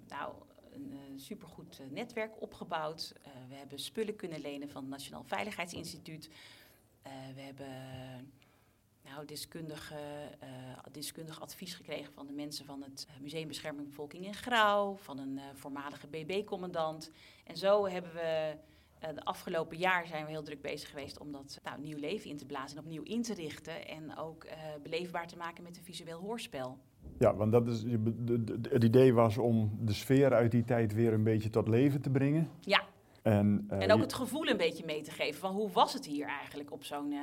nou, 0.08 0.34
een, 0.78 0.98
een 1.10 1.20
supergoed 1.20 1.80
netwerk 1.90 2.42
opgebouwd. 2.42 3.12
Uh, 3.18 3.32
we 3.48 3.54
hebben 3.54 3.78
spullen 3.78 4.16
kunnen 4.16 4.40
lenen 4.40 4.70
van 4.70 4.82
het 4.82 4.90
Nationaal 4.90 5.24
Veiligheidsinstituut. 5.24 6.30
We 7.34 7.40
hebben 7.40 7.66
nou, 9.04 9.24
deskundige, 9.24 10.28
deskundig 10.92 11.40
advies 11.40 11.74
gekregen 11.74 12.12
van 12.12 12.26
de 12.26 12.32
mensen 12.32 12.64
van 12.64 12.82
het 12.82 13.06
Museum 13.20 13.48
Bescherming 13.48 13.88
Bevolking 13.88 14.24
in 14.24 14.34
Grauw, 14.34 14.96
van 14.96 15.18
een 15.18 15.40
voormalige 15.54 16.06
BB-commandant. 16.06 17.10
En 17.44 17.56
zo 17.56 17.86
hebben 17.86 18.12
we 18.12 18.56
de 19.14 19.24
afgelopen 19.24 19.76
jaar 19.76 20.06
zijn 20.06 20.24
we 20.24 20.30
heel 20.30 20.42
druk 20.42 20.62
bezig 20.62 20.88
geweest 20.88 21.18
om 21.18 21.32
dat 21.32 21.60
nou, 21.62 21.80
nieuw 21.80 21.98
leven 21.98 22.30
in 22.30 22.36
te 22.36 22.46
blazen 22.46 22.76
en 22.78 22.84
opnieuw 22.84 23.02
in 23.02 23.22
te 23.22 23.34
richten. 23.34 23.86
En 23.86 24.16
ook 24.16 24.46
beleefbaar 24.82 25.26
te 25.26 25.36
maken 25.36 25.62
met 25.62 25.76
een 25.76 25.84
visueel 25.84 26.20
hoorspel. 26.20 26.78
Ja, 27.18 27.34
want 27.34 27.52
dat 27.52 27.68
is, 27.68 27.84
het 28.70 28.84
idee 28.84 29.14
was 29.14 29.38
om 29.38 29.78
de 29.80 29.92
sfeer 29.92 30.34
uit 30.34 30.50
die 30.50 30.64
tijd 30.64 30.94
weer 30.94 31.12
een 31.12 31.24
beetje 31.24 31.50
tot 31.50 31.68
leven 31.68 32.00
te 32.00 32.10
brengen. 32.10 32.50
Ja. 32.60 32.82
En, 33.22 33.68
uh, 33.70 33.82
en 33.82 33.92
ook 33.92 34.00
het 34.00 34.14
gevoel 34.14 34.48
een 34.48 34.56
beetje 34.56 34.84
mee 34.84 35.02
te 35.02 35.10
geven 35.10 35.40
van 35.40 35.54
hoe 35.54 35.70
was 35.70 35.92
het 35.92 36.06
hier 36.06 36.26
eigenlijk 36.26 36.72
op 36.72 36.84
zo'n... 36.84 37.12
Uh, 37.12 37.20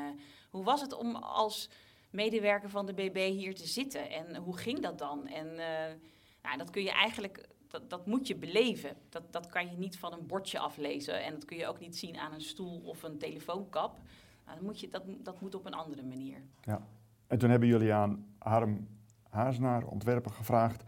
hoe 0.49 0.63
was 0.63 0.81
het 0.81 0.97
om 0.97 1.15
als 1.15 1.69
medewerker 2.09 2.69
van 2.69 2.85
de 2.85 2.93
BB 2.93 3.31
hier 3.31 3.55
te 3.55 3.67
zitten 3.67 4.09
en 4.09 4.35
hoe 4.35 4.57
ging 4.57 4.79
dat 4.79 4.97
dan? 4.97 5.27
En 5.27 5.47
uh, 5.47 5.95
nou, 6.41 6.57
dat 6.57 6.69
kun 6.69 6.83
je 6.83 6.91
eigenlijk, 6.91 7.47
dat, 7.67 7.89
dat 7.89 8.05
moet 8.05 8.27
je 8.27 8.35
beleven. 8.35 8.95
Dat, 9.09 9.23
dat 9.31 9.47
kan 9.47 9.69
je 9.69 9.77
niet 9.77 9.97
van 9.97 10.13
een 10.13 10.27
bordje 10.27 10.59
aflezen 10.59 11.23
en 11.23 11.33
dat 11.33 11.45
kun 11.45 11.57
je 11.57 11.67
ook 11.67 11.79
niet 11.79 11.97
zien 11.97 12.17
aan 12.17 12.33
een 12.33 12.41
stoel 12.41 12.79
of 12.79 13.03
een 13.03 13.17
telefoonkap. 13.17 13.97
Nou, 14.45 14.57
dat, 14.57 14.65
moet 14.65 14.79
je, 14.79 14.89
dat, 14.89 15.03
dat 15.23 15.41
moet 15.41 15.55
op 15.55 15.65
een 15.65 15.73
andere 15.73 16.03
manier. 16.03 16.41
Ja, 16.61 16.87
en 17.27 17.37
toen 17.37 17.49
hebben 17.49 17.69
jullie 17.69 17.93
aan 17.93 18.25
Harm 18.37 18.87
Haasnaar, 19.35 19.85
ontwerper, 19.85 20.31
gevraagd 20.31 20.83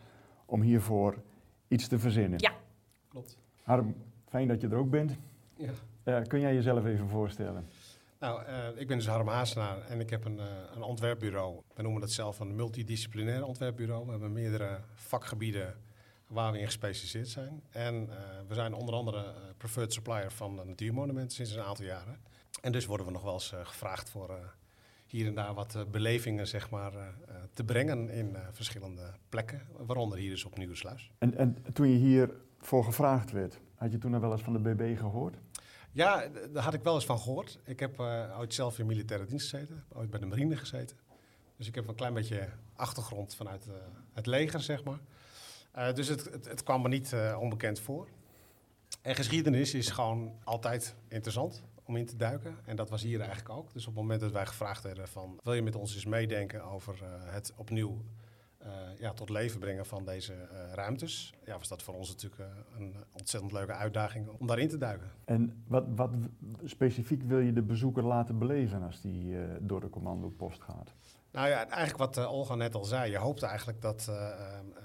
om 0.46 0.62
hiervoor 0.62 1.22
iets 1.68 1.88
te 1.88 2.00
verzinnen. 2.00 2.40
Ja, 2.40 2.54
klopt. 3.10 3.38
Harm, 3.64 3.96
fijn 4.26 4.48
dat 4.48 4.62
je 4.62 4.68
er 4.68 4.76
ook 4.76 4.90
bent. 4.90 5.18
Ja. 5.56 5.72
Uh, 6.04 6.22
kun 6.22 6.40
jij 6.40 6.54
jezelf 6.54 6.86
even 6.86 7.10
voorstellen? 7.10 7.68
Nou, 8.20 8.44
uh, 8.48 8.68
ik 8.76 8.88
ben 8.88 8.98
dus 8.98 9.08
Harm 9.08 9.28
Haasnaar 9.28 9.82
en 9.82 10.00
ik 10.00 10.10
heb 10.10 10.26
een, 10.26 10.38
uh, 10.38 10.46
een 10.76 10.82
ontwerpbureau. 10.82 11.62
We 11.74 11.82
noemen 11.82 12.02
dat 12.02 12.12
zelf 12.12 12.40
een 12.40 12.56
multidisciplinair 12.56 13.46
ontwerpbureau. 13.46 14.06
We 14.06 14.12
hebben 14.12 14.34
meerdere 14.34 14.80
vakgebieden 14.94 15.76
waar 16.28 16.52
we 16.52 16.60
in 16.60 16.66
gespecialiseerd 16.66 17.28
zijn. 17.28 17.62
En 17.72 18.10
we 18.48 18.54
zijn 18.54 18.74
onder 18.74 18.96
andere 18.96 19.34
preferred 19.58 19.94
supplier 19.94 20.32
van 20.32 20.56
natuurmonumenten 20.56 21.36
sinds 21.36 21.52
een 21.52 21.64
aantal 21.64 21.86
jaren. 21.86 22.20
En 22.62 22.72
dus 22.72 22.86
worden 22.86 23.06
we 23.06 23.12
nog 23.12 23.24
wel 23.24 23.34
eens 23.34 23.54
gevraagd 23.64 24.10
voor 24.10 24.40
hier 25.08 25.28
en 25.28 25.34
daar 25.34 25.54
wat 25.54 25.76
uh, 25.76 25.82
belevingen 25.92 26.48
zeg 26.48 26.70
maar, 26.70 26.94
uh, 26.94 27.02
te 27.54 27.64
brengen 27.64 28.10
in 28.10 28.30
uh, 28.30 28.40
verschillende 28.52 29.14
plekken, 29.30 29.62
waaronder 29.78 30.18
hier 30.18 30.30
dus 30.30 30.46
op 30.46 30.58
Nieuwsluis. 30.58 31.12
En, 31.18 31.36
en 31.36 31.58
toen 31.74 31.90
je 31.90 31.98
hiervoor 31.98 32.84
gevraagd 32.84 33.32
werd, 33.32 33.60
had 33.76 33.92
je 33.92 33.98
toen 33.98 34.14
al 34.14 34.20
wel 34.20 34.32
eens 34.32 34.42
van 34.42 34.54
de 34.54 34.60
BB 34.60 34.98
gehoord? 34.98 35.38
Ja, 35.92 36.28
daar 36.54 36.64
had 36.64 36.74
ik 36.74 36.84
wel 36.84 36.96
eens 36.96 37.06
van 37.06 37.20
gehoord. 37.20 37.60
Ik 37.64 37.80
heb 37.80 38.00
ooit 38.40 38.54
zelf 38.54 38.80
in 38.80 38.86
militaire 38.86 39.26
dienst 39.26 39.50
gezeten, 39.50 39.84
ooit 39.94 40.10
bij 40.10 40.20
de 40.20 40.26
marine 40.26 40.58
gezeten. 40.58 40.98
Dus 41.58 41.68
ik 41.68 41.76
heb 41.76 41.88
een 41.88 41.96
klein 41.96 42.14
beetje 42.14 42.50
achtergrond 42.76 43.36
vanuit 43.36 43.68
het 44.14 44.26
leger, 44.26 44.60
zeg 44.60 44.84
maar. 44.84 45.00
dus 45.94 46.08
het, 46.08 46.26
het, 46.32 46.48
het, 46.48 46.64
kwam 46.64 46.82
me 46.82 46.88
niet 46.88 47.16
onbekend 47.40 47.80
voor. 47.80 48.08
En 49.02 49.16
geschiedenis 49.16 49.74
is 49.74 49.90
gewoon 49.90 50.32
altijd 50.44 50.96
interessant 51.08 51.64
om 51.88 51.96
in 51.96 52.06
te 52.06 52.16
duiken. 52.16 52.56
En 52.66 52.76
dat 52.76 52.90
was 52.90 53.02
hier 53.02 53.20
eigenlijk 53.20 53.50
ook. 53.50 53.74
Dus 53.74 53.88
op 53.88 53.94
het 53.94 54.02
moment 54.02 54.22
dat 54.22 54.32
wij 54.32 54.46
gevraagd 54.46 54.84
werden 54.84 55.08
van... 55.08 55.40
wil 55.44 55.54
je 55.54 55.62
met 55.62 55.76
ons 55.76 55.96
eens 55.96 56.06
meedenken 56.06 56.64
over 56.64 57.00
uh, 57.04 57.10
het 57.34 57.54
opnieuw 57.56 58.02
uh, 58.62 58.70
ja, 59.00 59.14
tot 59.14 59.30
leven 59.30 59.60
brengen 59.60 59.86
van 59.86 60.06
deze 60.06 60.34
uh, 60.34 60.74
ruimtes... 60.74 61.34
Ja, 61.46 61.58
was 61.58 61.68
dat 61.68 61.84
voor 61.84 61.94
ons 61.94 62.10
natuurlijk 62.10 62.42
een 62.78 62.96
ontzettend 63.12 63.52
leuke 63.52 63.74
uitdaging 63.74 64.28
om 64.28 64.48
daarin 64.48 64.68
te 64.68 64.78
duiken. 64.78 65.12
En 65.26 65.64
wat, 65.68 65.86
wat 65.96 66.12
specifiek 66.64 67.24
wil 67.24 67.40
je 67.40 67.54
de 67.54 67.64
bezoeker 67.64 68.04
laten 68.04 68.38
beleven 68.38 68.84
als 68.84 69.02
die 69.02 69.36
door 69.60 69.80
de 69.80 69.90
commandopost 69.90 70.62
gaat? 70.62 70.94
Nou 71.32 71.48
ja, 71.48 71.68
eigenlijk 71.70 72.16
wat 72.16 72.28
Olga 72.28 72.56
net 72.56 72.76
al 72.76 72.84
zei. 72.84 73.12
Je 73.12 73.18
hoopt 73.18 73.44
eigenlijk 73.44 73.82
dat 73.82 74.12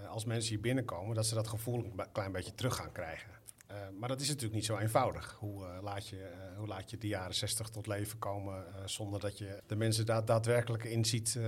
als 0.09 0.25
mensen 0.25 0.51
hier 0.51 0.61
binnenkomen... 0.61 1.15
dat 1.15 1.27
ze 1.27 1.35
dat 1.35 1.49
gevoel 1.49 1.85
een 1.85 2.13
klein 2.13 2.33
beetje 2.33 2.55
terug 2.55 2.77
gaan 2.77 2.93
krijgen. 2.93 3.31
Uh, 3.73 3.79
maar 3.99 4.09
dat 4.09 4.21
is 4.21 4.29
natuurlijk 4.29 4.55
niet 4.55 4.65
zo 4.65 4.77
eenvoudig. 4.77 5.37
Hoe, 5.39 5.65
uh, 5.65 5.83
laat, 5.83 6.09
je, 6.09 6.17
uh, 6.17 6.59
hoe 6.59 6.67
laat 6.67 6.91
je 6.91 6.99
de 6.99 7.07
jaren 7.07 7.35
60 7.35 7.69
tot 7.69 7.87
leven 7.87 8.19
komen 8.19 8.65
zonder 8.85 9.21
dat 9.21 9.39
je 9.39 9.63
de 9.67 9.77
mensen 9.77 10.07
daar 10.07 10.25
daadwerkelijk 10.25 10.85
in 10.85 11.05
ziet 11.05 11.39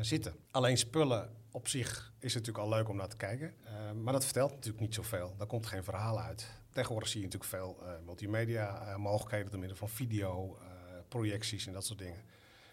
zitten? 0.00 0.34
Alleen 0.50 0.78
spullen 0.78 1.30
op 1.50 1.68
zich 1.68 2.12
is 2.18 2.34
natuurlijk 2.34 2.64
al 2.64 2.70
leuk 2.70 2.88
om 2.88 2.96
naar 2.96 3.08
te 3.08 3.16
kijken. 3.16 3.54
maar 4.02 4.12
dat 4.12 4.24
vertelt 4.24 4.50
natuurlijk 4.50 4.80
niet 4.80 4.94
zoveel. 4.94 5.34
Daar 5.38 5.46
komt 5.46 5.66
geen 5.66 5.84
verhaal 5.84 6.20
uit. 6.20 6.46
Tegenwoordig 6.70 7.08
zie 7.08 7.20
je 7.20 7.26
natuurlijk 7.26 7.52
veel 7.52 7.82
multimedia 8.04 8.96
mogelijkheden 8.96 9.50
door 9.50 9.58
middel 9.58 9.78
van 9.78 9.88
video, 9.88 10.58
projecties 11.08 11.66
en 11.66 11.72
dat 11.72 11.86
soort 11.86 11.98
dingen. 11.98 12.22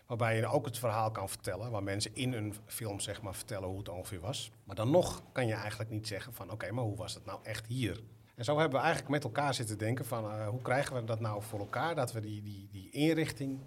Waarbij 0.05 0.37
je 0.37 0.47
ook 0.47 0.65
het 0.65 0.77
verhaal 0.77 1.11
kan 1.11 1.29
vertellen, 1.29 1.71
waar 1.71 1.83
mensen 1.83 2.15
in 2.15 2.33
een 2.33 2.55
film 2.65 2.99
zeg 2.99 3.21
maar 3.21 3.35
vertellen 3.35 3.69
hoe 3.69 3.77
het 3.77 3.89
ongeveer 3.89 4.19
was. 4.19 4.51
Maar 4.63 4.75
dan 4.75 4.91
nog 4.91 5.23
kan 5.31 5.47
je 5.47 5.53
eigenlijk 5.53 5.89
niet 5.89 6.07
zeggen 6.07 6.33
van 6.33 6.51
oké, 6.51 6.71
maar 6.71 6.83
hoe 6.83 6.97
was 6.97 7.13
het 7.13 7.25
nou 7.25 7.39
echt 7.43 7.65
hier? 7.65 8.03
En 8.37 8.43
zo 8.43 8.59
hebben 8.59 8.79
we 8.79 8.85
eigenlijk 8.85 9.09
met 9.09 9.23
elkaar 9.23 9.53
zitten 9.53 9.77
denken 9.77 10.05
van 10.05 10.25
uh, 10.25 10.47
hoe 10.47 10.61
krijgen 10.61 10.95
we 10.95 11.03
dat 11.03 11.19
nou 11.19 11.43
voor 11.43 11.59
elkaar, 11.59 11.95
dat 11.95 12.11
we 12.11 12.19
die, 12.19 12.41
die, 12.41 12.67
die 12.71 12.89
inrichting 12.89 13.59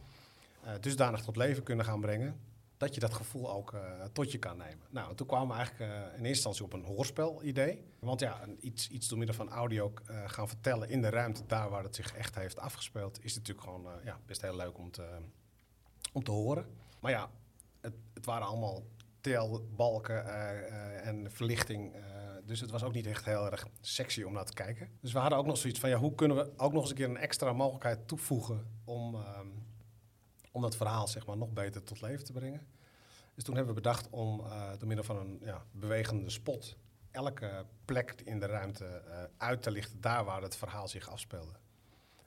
uh, 0.65 0.71
dusdanig 0.81 1.23
tot 1.23 1.37
leven 1.37 1.63
kunnen 1.63 1.85
gaan 1.85 2.01
brengen, 2.01 2.41
dat 2.77 2.95
je 2.95 3.01
dat 3.01 3.15
gevoel 3.15 3.53
ook 3.53 3.73
uh, 3.73 3.81
tot 4.13 4.33
je 4.33 4.39
kan 4.39 4.57
nemen. 4.57 4.87
Nou, 4.91 5.15
toen 5.15 5.27
kwamen 5.27 5.49
we 5.49 5.55
eigenlijk 5.55 5.93
in 5.93 6.25
eerste 6.25 6.27
instantie 6.29 6.65
op 6.65 6.73
een 6.73 6.85
hoorspel-idee. 6.85 7.85
Want 7.99 8.21
ja, 8.21 8.41
iets, 8.61 8.89
iets 8.89 9.09
door 9.09 9.19
middel 9.19 9.37
van 9.37 9.51
audio 9.51 9.93
gaan 10.27 10.49
vertellen 10.49 10.89
in 10.89 11.03
de 11.03 11.11
ruimte, 11.11 11.47
daar 11.47 11.71
waar 11.71 11.83
het 11.83 11.95
zich 11.95 12.15
echt 12.15 12.35
heeft 12.35 12.59
afgespeeld, 12.59 13.25
is 13.25 13.35
natuurlijk 13.35 13.67
gewoon 13.67 13.87
ja, 14.05 14.19
best 14.27 14.43
heel 14.43 14.57
leuk 14.57 14.79
om 14.79 14.91
te, 14.91 15.09
om 16.13 16.25
te 16.25 16.31
horen. 16.31 16.67
Maar 17.01 17.11
ja, 17.11 17.31
het, 17.81 17.95
het 18.15 18.25
waren 18.25 18.47
allemaal 18.47 18.83
telbalken 19.21 20.25
en 21.03 21.31
verlichting 21.31 21.95
dus 22.51 22.61
het 22.61 22.71
was 22.71 22.83
ook 22.83 22.93
niet 22.93 23.07
echt 23.07 23.25
heel 23.25 23.51
erg 23.51 23.67
sexy 23.81 24.23
om 24.23 24.33
naar 24.33 24.45
te 24.45 24.53
kijken. 24.53 24.89
Dus 25.01 25.13
we 25.13 25.19
hadden 25.19 25.39
ook 25.39 25.47
nog 25.47 25.57
zoiets 25.57 25.81
van, 25.81 25.89
ja, 25.89 25.97
hoe 25.97 26.15
kunnen 26.15 26.37
we 26.37 26.53
ook 26.57 26.73
nog 26.73 26.81
eens 26.81 26.91
een 26.91 26.97
keer 26.97 27.09
een 27.09 27.17
extra 27.17 27.53
mogelijkheid 27.53 28.09
toevoegen 28.09 28.67
om, 28.85 29.15
um, 29.15 29.67
om 30.53 30.63
dat 30.63 30.77
verhaal 30.77 31.09
zeg 31.09 31.27
maar, 31.27 31.37
nog 31.37 31.53
beter 31.53 31.83
tot 31.83 32.01
leven 32.01 32.25
te 32.25 32.33
brengen. 32.33 32.67
Dus 33.35 33.45
toen 33.45 33.57
hebben 33.57 33.75
we 33.75 33.81
bedacht 33.81 34.09
om 34.11 34.45
door 34.79 34.87
middel 34.87 35.05
van 35.05 35.17
een 35.17 35.41
ja, 35.45 35.65
bewegende 35.73 36.31
spot 36.31 36.77
elke 37.11 37.65
plek 37.85 38.21
in 38.25 38.41
de 38.41 38.47
ruimte 38.47 39.03
uit 39.37 39.63
te 39.63 39.71
lichten 39.71 40.01
daar 40.01 40.25
waar 40.25 40.43
het 40.43 40.57
verhaal 40.57 40.89
zich 40.89 41.09
afspeelde. 41.09 41.53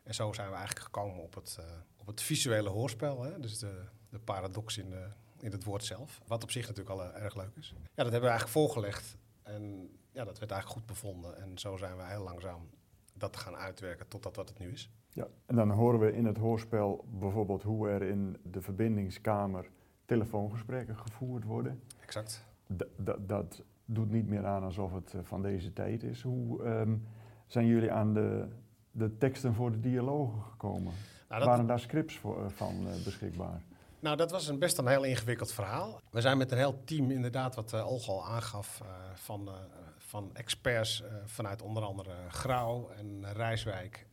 En 0.03 0.13
zo 0.13 0.33
zijn 0.33 0.50
we 0.50 0.55
eigenlijk 0.55 0.85
gekomen 0.85 1.23
op 1.23 1.35
het, 1.35 1.59
op 1.97 2.07
het 2.07 2.21
visuele 2.21 2.69
hoorspel, 2.69 3.23
hè? 3.23 3.39
dus 3.39 3.59
de, 3.59 3.83
de 4.09 4.19
paradox 4.19 4.77
in, 4.77 4.89
de, 4.89 5.07
in 5.43 5.51
het 5.51 5.63
woord 5.63 5.83
zelf. 5.83 6.21
Wat 6.27 6.43
op 6.43 6.51
zich 6.51 6.67
natuurlijk 6.67 7.00
al 7.00 7.13
erg 7.13 7.35
leuk 7.35 7.55
is. 7.55 7.73
Ja, 7.77 8.03
dat 8.03 8.12
hebben 8.12 8.21
we 8.21 8.35
eigenlijk 8.38 8.57
voorgelegd. 8.57 9.17
En 9.43 9.89
ja, 10.12 10.23
dat 10.23 10.39
werd 10.39 10.51
eigenlijk 10.51 10.79
goed 10.79 10.85
bevonden. 10.85 11.38
En 11.38 11.57
zo 11.57 11.77
zijn 11.77 11.97
we 11.97 12.03
heel 12.03 12.23
langzaam 12.23 12.69
dat 13.13 13.38
gaan 13.38 13.55
uitwerken 13.55 14.07
totdat 14.07 14.35
wat 14.35 14.50
het 14.50 14.59
nu 14.59 14.71
is. 14.71 14.91
Ja, 15.09 15.27
en 15.45 15.55
dan 15.55 15.69
horen 15.69 16.00
we 16.00 16.13
in 16.13 16.25
het 16.25 16.38
hoorspel 16.38 17.05
bijvoorbeeld 17.09 17.63
hoe 17.63 17.89
er 17.89 18.01
in 18.01 18.38
de 18.43 18.62
verbindingskamer 18.62 19.69
telefoongesprekken 20.05 20.97
gevoerd 20.97 21.43
worden. 21.43 21.83
Exact. 22.01 22.45
D 22.77 22.85
dat 23.27 23.63
doet 23.85 24.12
niet 24.12 24.27
meer 24.27 24.45
aan 24.45 24.63
alsof 24.63 24.93
het 24.93 25.13
eh, 25.13 25.19
van 25.23 25.41
deze 25.41 25.73
tijd 25.73 26.03
is. 26.03 26.21
Hoe 26.21 26.63
um, 26.65 27.07
zijn 27.47 27.65
jullie 27.65 27.91
aan 27.91 28.13
de, 28.13 28.47
de 28.91 29.17
teksten 29.17 29.53
voor 29.53 29.71
de 29.71 29.79
dialogen 29.79 30.41
gekomen? 30.41 30.93
Nou, 31.29 31.45
Waren 31.45 31.67
daar 31.67 31.79
scripts 31.79 32.17
voor, 32.17 32.43
uh, 32.43 32.50
van 32.50 32.88
uh, 32.88 33.03
beschikbaar? 33.03 33.62
Nou, 34.03 34.17
dat 34.17 34.31
was 34.31 34.48
een 34.48 34.60
best 34.60 34.77
een 34.77 34.88
heel 34.88 35.03
ingewikkeld 35.03 35.51
verhaal. 35.51 36.01
We 36.12 36.22
zijn 36.22 36.38
met 36.38 36.51
een 36.51 36.57
heel 36.57 36.83
team, 36.86 37.12
inderdaad, 37.12 37.55
wat 37.55 37.74
uh, 37.74 38.25
aangaf, 38.25 38.79
uh, 38.81 38.89
van 39.13 39.50
van 39.98 40.36
experts 40.36 41.03
vanuit 41.25 41.62
onder 41.62 41.83
andere 41.83 42.12
Grauw 42.29 42.89
en 42.98 43.33
Rijswijk. 43.33 44.07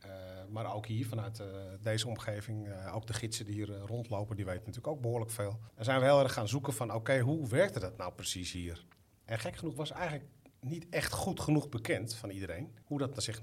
Maar 0.49 0.73
ook 0.73 0.85
hier 0.85 1.07
vanuit 1.07 1.43
deze 1.81 2.07
omgeving. 2.07 2.69
ook 2.93 3.07
de 3.07 3.13
gidsen 3.13 3.45
die 3.45 3.53
hier 3.53 3.77
rondlopen, 3.77 4.35
die 4.35 4.45
weten 4.45 4.63
natuurlijk 4.65 4.93
ook 4.93 5.01
behoorlijk 5.01 5.31
veel. 5.31 5.59
Daar 5.75 5.85
zijn 5.85 5.99
we 5.99 6.05
heel 6.05 6.19
erg 6.23 6.33
gaan 6.33 6.47
zoeken 6.47 6.73
van 6.73 6.93
oké, 6.93 7.19
hoe 7.19 7.47
werkte 7.47 7.79
dat 7.79 7.97
nou 7.97 8.13
precies 8.13 8.51
hier? 8.51 8.85
En 9.25 9.39
gek 9.39 9.55
genoeg 9.55 9.75
was 9.75 9.91
eigenlijk 9.91 10.25
niet 10.61 10.89
echt 10.89 11.13
goed 11.13 11.39
genoeg 11.39 11.69
bekend 11.69 12.13
van 12.13 12.29
iedereen 12.29 12.75
hoe 12.83 12.97
dat 12.97 13.23
zich 13.23 13.41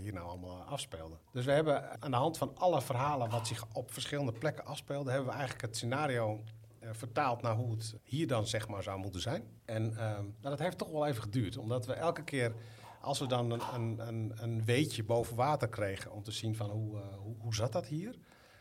hier 0.00 0.12
nou 0.12 0.26
allemaal 0.26 0.62
afspeelde. 0.62 1.16
Dus 1.32 1.44
we 1.44 1.52
hebben 1.52 2.02
aan 2.02 2.10
de 2.10 2.16
hand 2.16 2.38
van 2.38 2.56
alle 2.56 2.82
verhalen 2.82 3.30
wat 3.30 3.46
zich 3.46 3.66
op 3.72 3.92
verschillende 3.92 4.32
plekken 4.32 4.64
afspeelde, 4.64 5.10
hebben 5.10 5.28
we 5.28 5.34
eigenlijk 5.34 5.62
het 5.62 5.76
scenario 5.76 6.40
uh, 6.82 6.88
vertaald 6.92 7.42
naar 7.42 7.54
hoe 7.54 7.70
het 7.70 7.94
hier 8.02 8.26
dan 8.26 8.46
zeg 8.46 8.68
maar 8.68 8.82
zou 8.82 8.98
moeten 8.98 9.20
zijn. 9.20 9.42
En 9.64 9.90
uh, 9.90 9.98
nou, 9.98 10.32
dat 10.40 10.58
heeft 10.58 10.78
toch 10.78 10.90
wel 10.90 11.06
even 11.06 11.22
geduurd, 11.22 11.56
omdat 11.56 11.86
we 11.86 11.92
elke 11.92 12.24
keer 12.24 12.52
als 13.00 13.18
we 13.18 13.26
dan 13.26 13.50
een, 13.50 14.08
een, 14.08 14.32
een, 14.34 14.64
weetje 14.64 15.04
boven 15.04 15.36
water 15.36 15.68
kregen 15.68 16.12
om 16.12 16.22
te 16.22 16.32
zien 16.32 16.56
van 16.56 16.70
hoe, 16.70 16.96
uh, 16.96 17.02
hoe, 17.38 17.54
zat 17.54 17.72
dat 17.72 17.86
hier, 17.86 18.14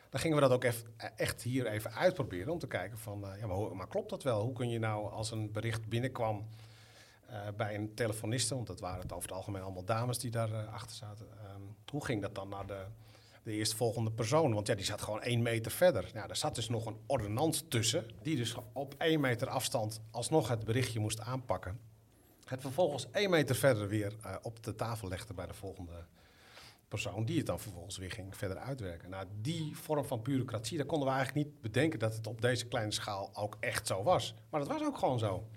dan 0.09 0.19
gingen 0.19 0.37
we 0.37 0.47
dat 0.47 0.51
ook 0.51 0.73
echt 1.15 1.41
hier 1.41 1.67
even 1.67 1.93
uitproberen 1.93 2.53
om 2.53 2.59
te 2.59 2.67
kijken 2.67 2.97
van, 2.97 3.25
ja, 3.39 3.47
maar, 3.47 3.75
maar, 3.75 3.87
klopt 3.87 4.09
dat 4.09 4.23
wel? 4.23 4.41
Hoe 4.41 4.53
kun 4.53 4.69
je 4.69 4.79
nou 4.79 5.11
als 5.11 5.31
een 5.31 5.51
bericht 5.51 5.87
binnenkwam 5.87 6.47
bij 7.57 7.75
een 7.75 7.93
telefoniste, 7.93 8.55
want 8.55 8.67
dat 8.67 8.79
waren 8.79 9.01
het 9.01 9.13
over 9.13 9.29
het 9.29 9.37
algemeen 9.37 9.61
allemaal 9.61 9.85
dames 9.85 10.19
die 10.19 10.31
daar 10.31 10.65
achter 10.65 10.95
zaten, 10.95 11.27
ehm, 11.43 11.61
hoe 11.91 12.05
ging 12.05 12.21
dat 12.21 12.35
dan 12.35 12.49
naar 12.49 12.65
de 12.65 12.85
de 13.47 13.53
eerstvolgende 13.53 14.11
persoon. 14.11 14.53
Want 14.53 14.67
ja, 14.67 14.75
die 14.75 14.85
zat 14.85 15.01
gewoon 15.01 15.21
één 15.21 15.41
meter 15.41 15.71
verder. 15.71 16.09
Ja, 16.13 16.27
daar 16.27 16.35
zat 16.35 16.55
dus 16.55 16.69
nog 16.69 16.85
een 16.85 16.97
ordonnant 17.05 17.69
tussen, 17.69 18.05
die 18.21 18.35
dus 18.35 18.55
op 18.73 18.95
één 18.97 19.19
meter 19.19 19.47
afstand 19.47 20.01
alsnog 20.11 20.47
het 20.47 20.65
berichtje 20.65 20.99
moest 20.99 21.19
aanpakken. 21.19 21.79
Het 22.45 22.61
vervolgens 22.61 23.07
één 23.11 23.29
meter 23.29 23.55
verder 23.55 23.87
weer 23.87 24.15
uh, 24.25 24.35
op 24.41 24.63
de 24.63 24.75
tafel 24.75 25.07
legde 25.07 25.33
bij 25.33 25.45
de 25.47 25.53
volgende 25.53 26.05
persoon, 26.87 27.25
die 27.25 27.37
het 27.37 27.45
dan 27.45 27.59
vervolgens 27.59 27.97
weer 27.97 28.11
ging 28.11 28.37
verder 28.37 28.57
uitwerken. 28.57 29.09
Nou, 29.09 29.25
die 29.41 29.77
vorm 29.77 30.05
van 30.05 30.21
bureaucratie, 30.21 30.77
daar 30.77 30.85
konden 30.85 31.07
we 31.07 31.13
eigenlijk 31.13 31.45
niet 31.45 31.61
bedenken 31.61 31.99
dat 31.99 32.15
het 32.15 32.27
op 32.27 32.41
deze 32.41 32.65
kleine 32.65 32.91
schaal 32.91 33.29
ook 33.33 33.57
echt 33.59 33.87
zo 33.87 34.03
was. 34.03 34.33
Maar 34.49 34.59
dat 34.59 34.69
was 34.69 34.81
ook 34.81 34.97
gewoon 34.97 35.19
zo. 35.19 35.47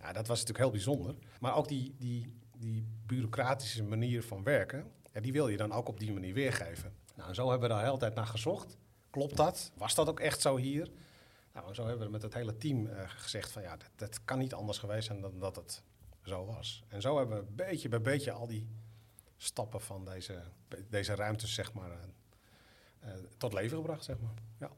Ja, 0.00 0.12
dat 0.12 0.26
was 0.26 0.38
natuurlijk 0.38 0.58
heel 0.58 0.70
bijzonder. 0.70 1.14
Maar 1.40 1.56
ook 1.56 1.68
die, 1.68 1.94
die, 1.98 2.32
die 2.56 2.86
bureaucratische 3.06 3.82
manier 3.82 4.22
van 4.22 4.42
werken, 4.42 4.92
die 5.12 5.32
wil 5.32 5.48
je 5.48 5.56
dan 5.56 5.72
ook 5.72 5.88
op 5.88 6.00
die 6.00 6.12
manier 6.12 6.34
weergeven. 6.34 6.92
Nou, 7.14 7.34
zo 7.34 7.50
hebben 7.50 7.68
we 7.68 7.74
daar 7.74 7.82
de 7.82 7.88
hele 7.88 8.00
tijd 8.00 8.14
naar 8.14 8.26
gezocht. 8.26 8.76
Klopt 9.10 9.36
dat? 9.36 9.72
Was 9.74 9.94
dat 9.94 10.08
ook 10.08 10.20
echt 10.20 10.40
zo 10.40 10.56
hier? 10.56 10.90
Nou, 11.52 11.74
zo 11.74 11.86
hebben 11.86 12.06
we 12.06 12.12
met 12.12 12.22
het 12.22 12.34
hele 12.34 12.56
team 12.56 12.86
uh, 12.86 13.02
gezegd 13.06 13.50
van 13.50 13.62
ja, 13.62 13.76
dat, 13.76 13.90
dat, 13.96 14.24
kan 14.24 14.38
niet 14.38 14.54
anders 14.54 14.78
geweest 14.78 15.06
zijn 15.06 15.20
dan 15.20 15.38
dat 15.38 15.56
het 15.56 15.82
zo 16.22 16.44
was. 16.46 16.84
En 16.88 17.00
zo 17.00 17.18
hebben 17.18 17.44
we 17.44 17.52
beetje 17.52 17.88
bij 17.88 18.00
beetje 18.00 18.32
al 18.32 18.46
die 18.46 18.68
stappen 19.36 19.80
van 19.80 20.04
deze, 20.04 20.42
deze 20.88 21.14
ruimtes 21.14 21.54
zeg 21.54 21.72
maar, 21.72 21.90
uh, 23.04 23.10
tot 23.36 23.52
leven 23.52 23.76
gebracht. 23.76 24.04
Zeg 24.04 24.18
maar. 24.20 24.34
ja. 24.58 24.70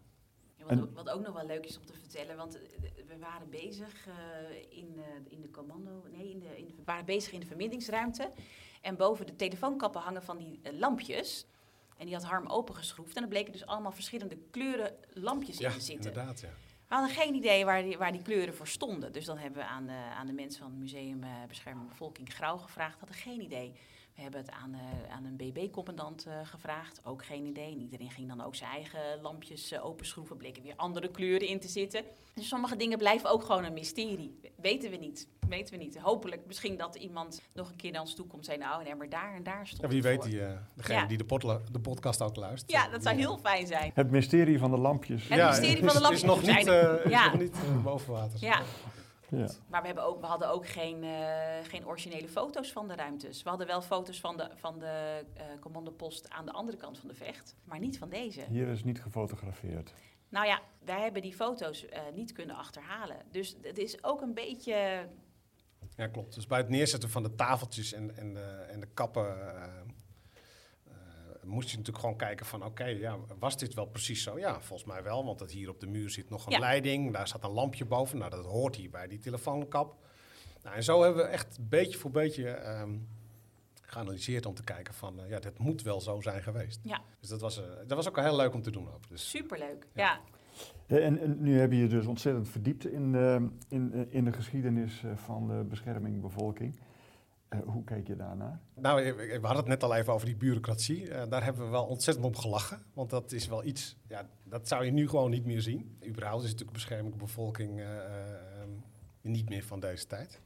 Ja, 0.60 0.74
wat, 0.74 0.82
ook, 0.84 0.94
wat, 0.94 1.10
ook, 1.10 1.22
nog 1.22 1.34
wel 1.34 1.46
leuk 1.46 1.66
is 1.66 1.78
om 1.78 1.86
te 1.86 1.92
vertellen, 1.92 2.36
want 2.36 2.58
we 3.06 3.18
waren 3.18 3.50
bezig 3.50 4.06
uh, 4.06 4.14
in, 4.68 5.00
in 5.28 5.40
de 5.40 5.50
commando, 5.50 6.04
nee, 6.12 6.30
in 6.30 6.38
de, 6.38 6.58
in 6.58 6.66
we 6.66 6.82
waren 6.84 7.04
bezig 7.04 7.32
in 7.32 7.40
de 7.40 7.46
verbindingsruimte. 7.46 8.30
En 8.80 8.96
boven 8.96 9.26
de 9.26 9.36
telefoonkappen 9.36 10.00
hangen 10.00 10.22
van 10.22 10.36
die 10.36 10.60
lampjes. 10.72 11.46
En 11.96 12.06
die 12.06 12.14
had 12.14 12.24
Harm 12.24 12.46
opengeschroefd. 12.46 13.16
En 13.16 13.22
er 13.22 13.28
bleken 13.28 13.52
dus 13.52 13.66
allemaal 13.66 13.92
verschillende 13.92 14.38
kleuren 14.50 14.96
lampjes 15.12 15.58
ja, 15.58 15.68
in 15.68 15.74
te 15.74 15.80
zitten. 15.80 16.10
inderdaad, 16.10 16.40
ja. 16.40 16.48
We 16.88 16.96
hadden 16.96 17.14
geen 17.14 17.34
idee 17.34 17.64
waar 17.64 17.82
die, 17.82 17.98
waar 17.98 18.12
die 18.12 18.22
kleuren 18.22 18.54
voor 18.54 18.66
stonden. 18.66 19.12
Dus 19.12 19.24
dan 19.24 19.38
hebben 19.38 19.58
we 19.58 19.68
aan 19.68 19.86
de, 19.86 19.92
aan 19.92 20.26
de 20.26 20.32
mensen 20.32 20.60
van 20.60 20.70
het 20.70 20.80
Museum 20.80 21.24
Bescherming 21.48 21.88
Bevolking 21.88 22.34
Grauw 22.34 22.56
gevraagd. 22.56 22.98
Hadden 22.98 23.16
geen 23.16 23.40
idee. 23.40 23.72
We 24.14 24.22
hebben 24.22 24.40
het 24.40 24.50
aan, 24.50 24.74
uh, 24.74 25.14
aan 25.14 25.24
een 25.24 25.36
BB-commandant 25.36 26.26
uh, 26.26 26.32
gevraagd. 26.42 27.00
Ook 27.04 27.24
geen 27.24 27.44
idee. 27.44 27.72
En 27.72 27.80
iedereen 27.80 28.10
ging 28.10 28.28
dan 28.28 28.40
ook 28.40 28.54
zijn 28.54 28.70
eigen 28.70 29.00
lampjes 29.22 29.72
uh, 29.72 29.84
openschroeven. 29.84 30.36
Bleken 30.36 30.62
weer 30.62 30.76
andere 30.76 31.10
kleuren 31.10 31.48
in 31.48 31.60
te 31.60 31.68
zitten. 31.68 32.04
Dus 32.34 32.48
sommige 32.48 32.76
dingen 32.76 32.98
blijven 32.98 33.30
ook 33.30 33.44
gewoon 33.44 33.64
een 33.64 33.72
mysterie. 33.72 34.40
Weten 34.56 34.90
we 34.90 34.96
niet. 34.96 35.28
Weten 35.48 35.78
we 35.78 35.84
niet. 35.84 35.98
Hopelijk 35.98 36.46
misschien 36.46 36.76
dat 36.76 36.94
iemand 36.94 37.42
nog 37.52 37.68
een 37.70 37.76
keer 37.76 37.92
naar 37.92 38.00
ons 38.00 38.14
toe 38.14 38.26
komt 38.26 38.48
en 38.48 38.58
nou, 38.58 38.84
nee, 38.84 38.94
maar 38.94 39.08
daar 39.08 39.34
en 39.34 39.42
daar 39.42 39.66
stond 39.66 39.82
ja, 39.82 39.88
Wie 39.88 40.02
weet 40.02 40.22
die, 40.22 40.40
degene 40.74 41.00
ja. 41.00 41.06
die 41.06 41.16
de, 41.16 41.60
de, 41.72 41.80
podcast 41.80 42.22
ook 42.22 42.36
luistert. 42.36 42.70
Ja, 42.70 42.88
dat 42.88 43.02
zou 43.02 43.16
heel 43.16 43.38
fijn 43.38 43.66
zijn. 43.66 43.90
Het 43.94 44.10
mysterie 44.10 44.58
van 44.58 44.70
de 44.70 44.78
lampjes. 44.78 45.28
Het 45.28 45.46
mysterie 45.46 45.84
van 45.84 45.94
de 45.94 46.00
lampjes. 46.00 46.22
Is 46.22 46.28
nog 46.28 46.42
niet, 46.42 46.66
is 47.04 47.24
nog 47.24 47.38
niet 47.38 47.82
boven 47.82 48.12
water. 48.12 48.38
Ja. 48.40 48.62
Ja. 49.30 49.48
Maar 49.68 49.80
we, 49.80 49.86
hebben 49.86 50.04
ook, 50.04 50.20
we 50.20 50.26
hadden 50.26 50.50
ook 50.50 50.66
geen, 50.66 51.04
uh, 51.04 51.58
geen 51.62 51.86
originele 51.86 52.28
foto's 52.28 52.72
van 52.72 52.88
de 52.88 52.94
ruimtes. 52.94 53.42
We 53.42 53.48
hadden 53.48 53.66
wel 53.66 53.82
foto's 53.82 54.20
van 54.20 54.36
de, 54.36 54.50
van 54.54 54.78
de 54.78 55.24
uh, 55.36 55.42
commandopost 55.60 56.30
aan 56.30 56.44
de 56.44 56.52
andere 56.52 56.76
kant 56.76 56.98
van 56.98 57.08
de 57.08 57.14
vecht, 57.14 57.56
maar 57.64 57.78
niet 57.78 57.98
van 57.98 58.08
deze. 58.08 58.44
Hier 58.48 58.68
is 58.68 58.84
niet 58.84 59.02
gefotografeerd. 59.02 59.94
Nou 60.28 60.46
ja, 60.46 60.60
wij 60.84 61.00
hebben 61.00 61.22
die 61.22 61.34
foto's 61.34 61.84
uh, 61.84 61.90
niet 62.14 62.32
kunnen 62.32 62.56
achterhalen. 62.56 63.16
Dus 63.30 63.56
het 63.62 63.78
is 63.78 64.04
ook 64.04 64.20
een 64.20 64.34
beetje. 64.34 65.06
Ja, 65.96 66.06
klopt. 66.06 66.34
Dus 66.34 66.46
bij 66.46 66.58
het 66.58 66.68
neerzetten 66.68 67.10
van 67.10 67.22
de 67.22 67.34
tafeltjes 67.34 67.92
en, 67.92 68.16
en, 68.16 68.34
de, 68.34 68.66
en 68.70 68.80
de 68.80 68.88
kappen 68.94 69.36
moest 71.50 71.70
je 71.70 71.76
natuurlijk 71.76 72.04
gewoon 72.04 72.18
kijken 72.18 72.46
van 72.46 72.64
oké, 72.64 72.84
ja, 72.84 73.16
was 73.38 73.56
dit 73.56 73.74
wel 73.74 73.86
precies 73.86 74.22
zo? 74.22 74.38
Ja, 74.38 74.60
volgens 74.60 74.88
mij 74.88 75.02
wel, 75.02 75.24
want 75.24 75.40
het 75.40 75.50
hier 75.50 75.68
op 75.68 75.80
de 75.80 75.86
muur 75.86 76.10
zit 76.10 76.30
nog 76.30 76.46
een 76.46 76.52
ja. 76.52 76.58
leiding, 76.58 77.12
daar 77.12 77.26
staat 77.28 77.44
een 77.44 77.50
lampje 77.50 77.84
boven, 77.84 78.18
nou 78.18 78.30
dat 78.30 78.44
hoort 78.44 78.76
hier 78.76 78.90
bij 78.90 79.06
die 79.06 79.18
telefoonkap. 79.18 79.96
Nou, 80.62 80.76
en 80.76 80.84
zo 80.84 81.02
hebben 81.02 81.24
we 81.24 81.30
echt 81.30 81.58
beetje 81.60 81.98
voor 81.98 82.10
beetje 82.10 82.78
um, 82.80 83.08
geanalyseerd 83.82 84.46
om 84.46 84.54
te 84.54 84.64
kijken 84.64 84.94
van 84.94 85.20
uh, 85.20 85.28
ja, 85.28 85.38
dit 85.38 85.58
moet 85.58 85.82
wel 85.82 86.00
zo 86.00 86.20
zijn 86.20 86.42
geweest. 86.42 86.80
Ja. 86.82 87.00
Dus 87.20 87.28
dat 87.28 87.40
was, 87.40 87.58
uh, 87.58 87.64
dat 87.86 87.96
was 87.96 88.08
ook 88.08 88.20
heel 88.20 88.36
leuk 88.36 88.54
om 88.54 88.62
te 88.62 88.70
doen 88.70 88.88
ook. 88.88 89.08
Dus, 89.08 89.30
Superleuk, 89.30 89.86
ja. 89.94 90.20
ja. 90.86 90.96
En, 90.96 91.20
en, 91.20 91.42
nu 91.42 91.58
heb 91.58 91.70
je 91.70 91.78
je 91.78 91.86
dus 91.86 92.06
ontzettend 92.06 92.48
verdiept 92.48 92.86
in, 92.86 93.14
uh, 93.14 93.36
in, 93.68 94.06
in 94.10 94.24
de 94.24 94.32
geschiedenis 94.32 95.02
van 95.14 95.46
de 95.48 95.64
bescherming 95.64 96.20
bevolking. 96.20 96.78
Uh, 97.54 97.60
hoe 97.64 97.84
kijk 97.84 98.06
je 98.06 98.16
daarnaar? 98.16 98.60
Nou, 98.74 99.14
we 99.14 99.38
hadden 99.42 99.56
het 99.56 99.66
net 99.66 99.82
al 99.82 99.94
even 99.94 100.12
over 100.12 100.26
die 100.26 100.36
bureaucratie. 100.36 101.08
Uh, 101.08 101.22
daar 101.28 101.44
hebben 101.44 101.64
we 101.64 101.70
wel 101.70 101.84
ontzettend 101.84 102.26
om 102.26 102.36
gelachen. 102.36 102.82
Want 102.92 103.10
dat 103.10 103.32
is 103.32 103.46
wel 103.46 103.64
iets, 103.64 103.96
ja, 104.08 104.28
dat 104.44 104.68
zou 104.68 104.84
je 104.84 104.90
nu 104.90 105.08
gewoon 105.08 105.30
niet 105.30 105.44
meer 105.44 105.60
zien. 105.60 105.96
Überhaupt 106.06 106.42
is 106.42 106.50
natuurlijk 106.50 106.76
bescherming 106.76 107.16
bevolking 107.16 107.80
uh, 107.80 107.86
niet 109.20 109.48
meer 109.48 109.64
van 109.64 109.80
deze 109.80 110.06
tijd. 110.06 110.40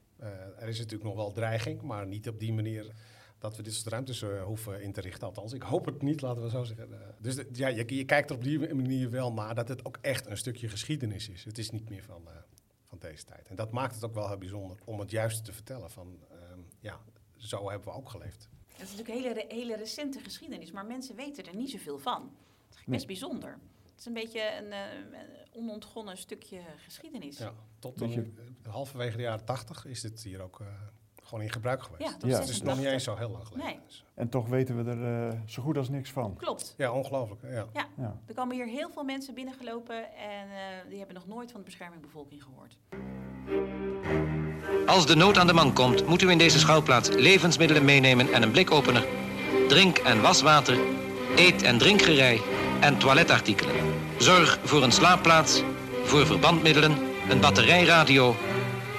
er 0.59 0.69
is 0.69 0.79
natuurlijk 0.79 1.05
nog 1.05 1.15
wel 1.15 1.33
dreiging, 1.33 1.83
maar 1.83 2.07
niet 2.07 2.29
op 2.29 2.39
die 2.39 2.53
manier 2.53 2.95
dat 3.39 3.57
we 3.57 3.63
dit 3.63 3.75
soort 3.75 3.89
ruimtes 3.89 4.25
hoeven 4.45 4.83
in 4.83 4.93
te 4.93 5.01
richten. 5.01 5.27
Althans, 5.27 5.53
ik 5.53 5.63
hoop 5.63 5.85
het 5.85 6.03
niet, 6.03 6.21
laten 6.21 6.43
we 6.43 6.51
zo 6.51 6.65
zeggen. 6.65 6.89
dus 7.21 7.35
de, 7.35 7.49
ja, 7.53 7.69
je, 7.69 7.97
je, 7.97 8.05
kijkt 8.05 8.31
er 8.31 8.37
op 8.37 8.43
die 8.45 8.75
manier 8.75 9.11
wel 9.11 9.33
naar 9.33 9.55
dat 9.55 9.69
het 9.69 9.85
ook 9.85 9.99
echt 10.01 10.27
een 10.27 10.37
stukje 10.37 10.69
geschiedenis 10.69 11.29
is. 11.29 11.45
Het 11.45 11.59
is 11.59 11.71
niet 11.71 11.89
meer 11.89 12.03
van, 12.03 12.29
van 12.85 12.99
deze 12.99 13.25
tijd. 13.25 13.49
En 13.49 13.57
dat 13.57 13.71
maakt 13.71 13.95
het 13.95 14.05
ook 14.05 14.15
wel 14.15 14.29
heel 14.29 14.39
bijzonder 14.39 14.77
om 14.85 15.01
het 15.01 15.11
juiste 15.11 15.43
te 15.43 15.53
vertellen 15.53 15.91
van 15.91 16.19
ja, 16.85 17.01
zo 17.37 17.71
hebben 17.71 17.89
we 17.89 17.95
ook 17.95 18.09
geleefd. 18.09 18.49
Het 18.67 18.83
is 18.83 18.97
natuurlijk 18.97 19.09
een 19.09 19.35
hele, 19.35 19.45
hele 19.49 19.77
recente 19.77 20.21
geschiedenis, 20.21 20.73
maar 20.73 20.87
mensen 20.87 21.17
weten 21.17 21.47
er 21.47 21.57
niet 21.57 21.71
zoveel 21.71 21.99
van. 21.99 22.23
Het 22.69 22.79
is 22.79 22.85
best 22.85 22.87
nee. 22.87 23.07
bijzonder. 23.07 23.59
Het 23.91 23.99
is 23.99 24.07
een 24.07 24.13
beetje 24.13 24.57
een, 24.57 24.73
uh, 24.73 25.63
onontgonnen 25.63 26.17
stukje 26.17 26.61
geschiedenis. 26.77 27.39
Ja, 27.39 27.53
tot 27.79 28.01
een, 28.01 28.39
halverwege 28.69 29.17
de 29.17 29.23
jaren 29.23 29.45
tachtig 29.45 29.85
is 29.85 30.01
dit 30.01 30.23
hier 30.23 30.43
ook 30.43 30.61
uh, 30.61 30.67
gewoon 31.23 31.45
in 31.45 31.51
gebruik 31.51 31.83
geweest. 31.83 32.23
Ja, 32.23 32.29
ja. 32.29 32.39
Het 32.41 32.49
is 32.49 32.63
nog 32.63 32.77
niet 32.77 32.87
eens 32.87 33.05
zo 33.05 33.17
heel 33.17 33.31
lang 33.31 33.47
geleden. 33.47 33.67
Nee. 33.67 33.81
Dus. 33.87 34.05
En 34.15 34.29
toch 34.29 34.49
weten 34.49 34.85
we 34.85 34.91
er 34.91 35.33
uh, 35.33 35.41
zo 35.47 35.63
goed 35.63 35.77
als 35.77 35.89
niks 35.89 36.11
van. 36.11 36.37
Klopt. 36.37 36.75
Ja, 36.77 36.93
ongelooflijk. 36.93 37.43
Ja. 37.43 37.67
Ja. 37.73 37.89
ja. 37.97 38.21
Er 38.27 38.35
komen 38.35 38.57
hier 38.57 38.67
heel 38.67 38.91
veel 38.91 39.05
mensen 39.05 39.35
binnengelopen 39.35 40.15
en 40.17 40.49
die 40.89 40.99
hebben 40.99 41.15
nog 41.17 41.27
nooit 41.27 41.51
van 41.51 41.61
de 41.61 41.67
bescherming 41.67 42.03
bevolking 42.03 42.43
gehoord. 42.43 42.79
Als 44.87 45.07
de 45.07 45.17
nood 45.17 45.39
aan 45.39 45.47
de 45.47 45.53
man 45.53 45.73
komt, 45.73 46.07
moet 46.07 46.23
u 46.23 46.31
in 46.31 46.39
deze 46.39 46.59
schouwplaats 46.59 47.09
levensmiddelen 47.09 47.85
meenemen 47.85 48.33
en 48.33 48.43
een 48.43 48.51
blikopener, 48.51 49.07
drink- 49.69 49.99
en 49.99 50.21
waswater, 50.21 50.79
eet- 51.37 51.63
en 51.63 51.79
drinkgerei 51.79 52.41
en 52.81 52.99
toiletartikelen. 52.99 53.75
Zorg 54.19 54.59
voor 54.65 54.83
een 54.83 54.93
slaapplaats, 54.93 55.63
voor 56.05 56.27
verbandmiddelen, 56.27 56.99
een 57.29 57.41
batterijradio, 57.41 58.37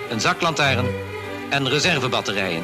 een 0.09 0.21
zaklantaarn 0.21 0.85
en 1.49 1.69
reservebatterijen. 1.69 2.63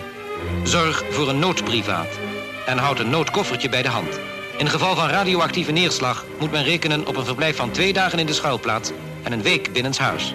Zorg 0.63 1.03
voor 1.09 1.29
een 1.29 1.39
noodprivaat 1.39 2.19
en 2.65 2.77
houd 2.77 2.99
een 2.99 3.09
noodkoffertje 3.09 3.69
bij 3.69 3.81
de 3.81 3.89
hand. 3.89 4.19
In 4.57 4.69
geval 4.69 4.95
van 4.95 5.09
radioactieve 5.09 5.71
neerslag 5.71 6.25
moet 6.39 6.51
men 6.51 6.63
rekenen 6.63 7.07
op 7.07 7.15
een 7.15 7.25
verblijf 7.25 7.55
van 7.55 7.71
twee 7.71 7.93
dagen 7.93 8.19
in 8.19 8.25
de 8.25 8.33
schouwplaats 8.33 8.91
en 9.23 9.31
een 9.31 9.41
week 9.41 9.73
binnenshuis. 9.73 10.33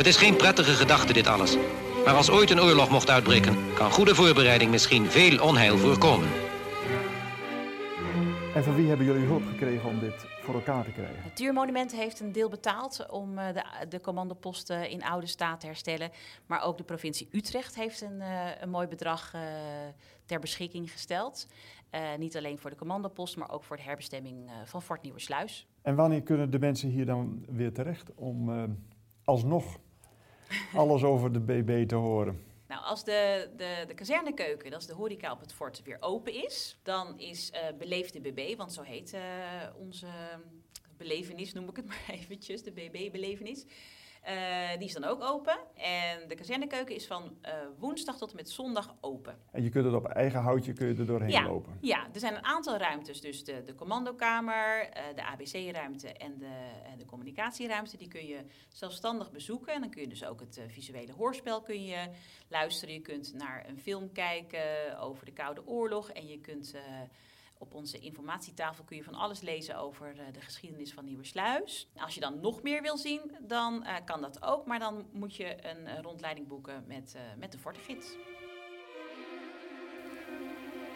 Het 0.00 0.08
is 0.08 0.16
geen 0.16 0.36
prettige 0.36 0.72
gedachte 0.72 1.12
dit 1.12 1.26
alles. 1.26 1.56
Maar 2.04 2.14
als 2.14 2.30
ooit 2.30 2.50
een 2.50 2.60
oorlog 2.60 2.90
mocht 2.90 3.10
uitbreken, 3.10 3.74
kan 3.74 3.90
goede 3.90 4.14
voorbereiding 4.14 4.70
misschien 4.70 5.06
veel 5.06 5.42
onheil 5.42 5.78
voorkomen. 5.78 6.28
En 8.54 8.64
van 8.64 8.74
wie 8.74 8.88
hebben 8.88 9.06
jullie 9.06 9.26
hulp 9.26 9.42
gekregen 9.46 9.88
om 9.88 9.98
dit 9.98 10.14
voor 10.42 10.54
elkaar 10.54 10.84
te 10.84 10.90
krijgen? 10.90 11.16
Het 11.16 11.24
Natuurmonument 11.24 11.92
heeft 11.92 12.20
een 12.20 12.32
deel 12.32 12.48
betaald 12.48 13.06
om 13.10 13.38
uh, 13.38 13.46
de, 13.52 13.86
de 13.88 14.00
commandoposten 14.00 14.90
in 14.90 15.04
oude 15.04 15.26
staat 15.26 15.60
te 15.60 15.66
herstellen. 15.66 16.10
Maar 16.46 16.62
ook 16.62 16.76
de 16.76 16.84
provincie 16.84 17.28
Utrecht 17.32 17.74
heeft 17.74 18.00
een, 18.00 18.20
uh, 18.20 18.60
een 18.60 18.70
mooi 18.70 18.86
bedrag 18.86 19.32
uh, 19.34 19.40
ter 20.24 20.40
beschikking 20.40 20.92
gesteld. 20.92 21.46
niet 22.18 22.36
alleen 22.36 22.58
voor 22.58 22.70
de 22.70 22.76
commandopost, 22.76 23.36
maar 23.36 23.50
ook 23.50 23.64
voor 23.64 23.76
de 23.76 23.82
herbestemming 23.82 24.50
van 24.64 24.82
Fort 24.82 25.02
Nieuwersluis. 25.02 25.66
En 25.82 25.94
wanneer 25.94 26.22
kunnen 26.22 26.50
de 26.50 26.58
mensen 26.58 26.88
hier 26.88 27.06
dan 27.06 27.44
weer 27.48 27.72
terecht 27.72 28.14
om 28.14 28.50
alsnog 29.24 29.78
alles 30.74 31.02
over 31.02 31.32
de 31.32 31.40
BB 31.40 31.88
te 31.88 31.94
horen? 31.94 32.44
Nou, 32.68 32.82
als 32.84 33.04
de, 33.04 33.50
de, 33.56 33.84
de 33.86 33.94
kazernekeuken, 33.94 34.70
dat 34.70 34.80
is 34.80 34.86
de 34.86 34.94
horeca 34.94 35.32
op 35.32 35.40
het 35.40 35.52
fort, 35.52 35.82
weer 35.82 35.96
open 36.00 36.44
is, 36.44 36.78
dan 36.82 37.18
is 37.18 37.52
uh, 37.54 37.78
Beleef 37.78 38.10
de 38.10 38.20
BB, 38.20 38.56
want 38.56 38.72
zo 38.72 38.82
heet 38.82 39.14
uh, 39.14 39.20
onze 39.76 40.06
belevenis, 40.96 41.52
noem 41.52 41.68
ik 41.68 41.76
het 41.76 41.86
maar 41.90 42.04
eventjes, 42.08 42.62
de 42.62 42.72
BB-belevenis. 42.72 43.64
Uh, 44.28 44.78
die 44.78 44.86
is 44.86 44.92
dan 44.92 45.04
ook 45.04 45.22
open. 45.22 45.58
En 45.74 46.28
de 46.28 46.34
kazernekeuken 46.34 46.94
is 46.94 47.06
van 47.06 47.36
uh, 47.42 47.50
woensdag 47.78 48.18
tot 48.18 48.30
en 48.30 48.36
met 48.36 48.50
zondag 48.50 48.94
open. 49.00 49.38
En 49.52 49.62
je 49.62 49.68
kunt 49.68 49.84
het 49.84 49.94
op 49.94 50.06
eigen 50.06 50.40
houtje 50.40 50.72
kun 50.72 50.86
je 50.86 50.94
er 50.94 51.06
doorheen 51.06 51.30
ja, 51.30 51.46
lopen? 51.46 51.78
Ja, 51.80 52.08
er 52.12 52.20
zijn 52.20 52.34
een 52.34 52.44
aantal 52.44 52.76
ruimtes. 52.76 53.20
Dus 53.20 53.44
de, 53.44 53.62
de 53.62 53.74
commandokamer, 53.74 54.80
uh, 54.82 55.02
de 55.14 55.24
ABC-ruimte 55.24 56.12
en 56.12 56.38
de, 56.38 56.70
en 56.84 56.98
de 56.98 57.04
communicatieruimte. 57.04 57.96
Die 57.96 58.08
kun 58.08 58.26
je 58.26 58.44
zelfstandig 58.68 59.30
bezoeken. 59.30 59.74
En 59.74 59.80
dan 59.80 59.90
kun 59.90 60.00
je 60.00 60.08
dus 60.08 60.24
ook 60.24 60.40
het 60.40 60.60
visuele 60.66 61.12
hoorspel 61.12 61.62
kun 61.62 61.84
je 61.84 62.08
luisteren. 62.48 62.94
Je 62.94 63.00
kunt 63.00 63.34
naar 63.34 63.68
een 63.68 63.78
film 63.78 64.12
kijken 64.12 64.98
over 64.98 65.24
de 65.24 65.32
Koude 65.32 65.66
Oorlog. 65.66 66.10
En 66.10 66.26
je 66.26 66.40
kunt 66.40 66.74
Op 67.62 67.74
onze 67.74 67.98
informatietafel 67.98 68.84
kun 68.84 68.96
je 68.96 69.04
van 69.04 69.14
alles 69.14 69.40
lezen 69.40 69.76
over 69.76 70.14
de 70.32 70.40
geschiedenis 70.40 70.92
van 70.92 71.04
Nieuwersluis. 71.04 71.88
Als 71.96 72.14
je 72.14 72.20
dan 72.20 72.40
nog 72.40 72.62
meer 72.62 72.82
wil 72.82 72.96
zien, 72.96 73.36
dan 73.40 73.84
kan 74.04 74.20
dat 74.20 74.42
ook. 74.42 74.66
Maar 74.66 74.78
dan 74.78 75.06
moet 75.12 75.36
je 75.36 75.56
een 75.66 76.02
rondleiding 76.02 76.48
boeken 76.48 76.84
met, 76.86 77.16
met 77.38 77.52
de 77.52 77.58
Fortegids. 77.58 78.16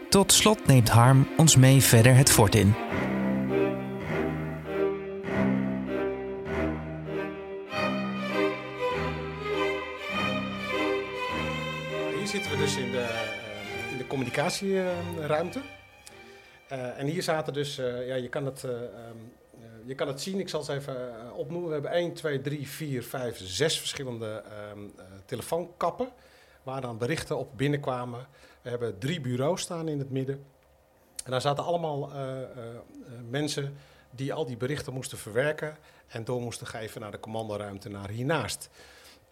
Tot 0.09 0.33
slot 0.33 0.66
neemt 0.66 0.88
Harm 0.88 1.29
ons 1.37 1.57
mee 1.57 1.81
verder 1.81 2.16
het 2.16 2.31
fort 2.31 2.55
in. 2.55 2.74
Hier 12.16 12.27
zitten 12.27 12.50
we 12.50 12.57
dus 12.57 12.77
in 12.77 12.90
de, 12.90 13.33
in 13.90 13.98
de 13.98 14.07
communicatieruimte. 14.07 15.61
Uh, 16.74 16.98
en 16.98 17.06
hier 17.06 17.22
zaten 17.22 17.52
dus, 17.52 17.78
uh, 17.78 18.06
ja, 18.06 18.14
je 18.14 18.28
kan, 18.28 18.44
het, 18.44 18.62
um, 18.62 19.32
je 19.84 19.94
kan 19.94 20.08
het 20.08 20.20
zien, 20.20 20.38
ik 20.40 20.48
zal 20.48 20.60
het 20.60 20.68
even 20.68 20.96
opnoemen. 21.34 21.68
We 21.68 21.74
hebben 21.74 21.90
1, 21.90 22.12
2, 22.12 22.40
3, 22.40 22.68
4, 22.68 23.02
5, 23.02 23.40
6 23.42 23.78
verschillende 23.78 24.42
um, 24.72 24.94
telefoonkappen 25.24 26.08
waar 26.62 26.80
dan 26.80 26.98
berichten 26.98 27.38
op 27.38 27.48
binnenkwamen. 27.56 28.26
We 28.62 28.70
hebben 28.70 28.98
drie 28.98 29.20
bureaus 29.20 29.60
staan 29.60 29.88
in 29.88 29.98
het 29.98 30.10
midden. 30.10 30.44
En 31.24 31.30
daar 31.30 31.40
zaten 31.40 31.64
allemaal 31.64 32.10
mensen 33.30 33.76
die 34.10 34.32
al 34.32 34.46
die 34.46 34.56
berichten 34.56 34.92
moesten 34.92 35.18
verwerken 35.18 35.76
en 36.06 36.24
door 36.24 36.40
moesten 36.40 36.66
geven 36.66 37.00
naar 37.00 37.10
de 37.10 37.20
commandoruimte 37.20 37.88
naar 37.88 38.08
hiernaast. 38.08 38.68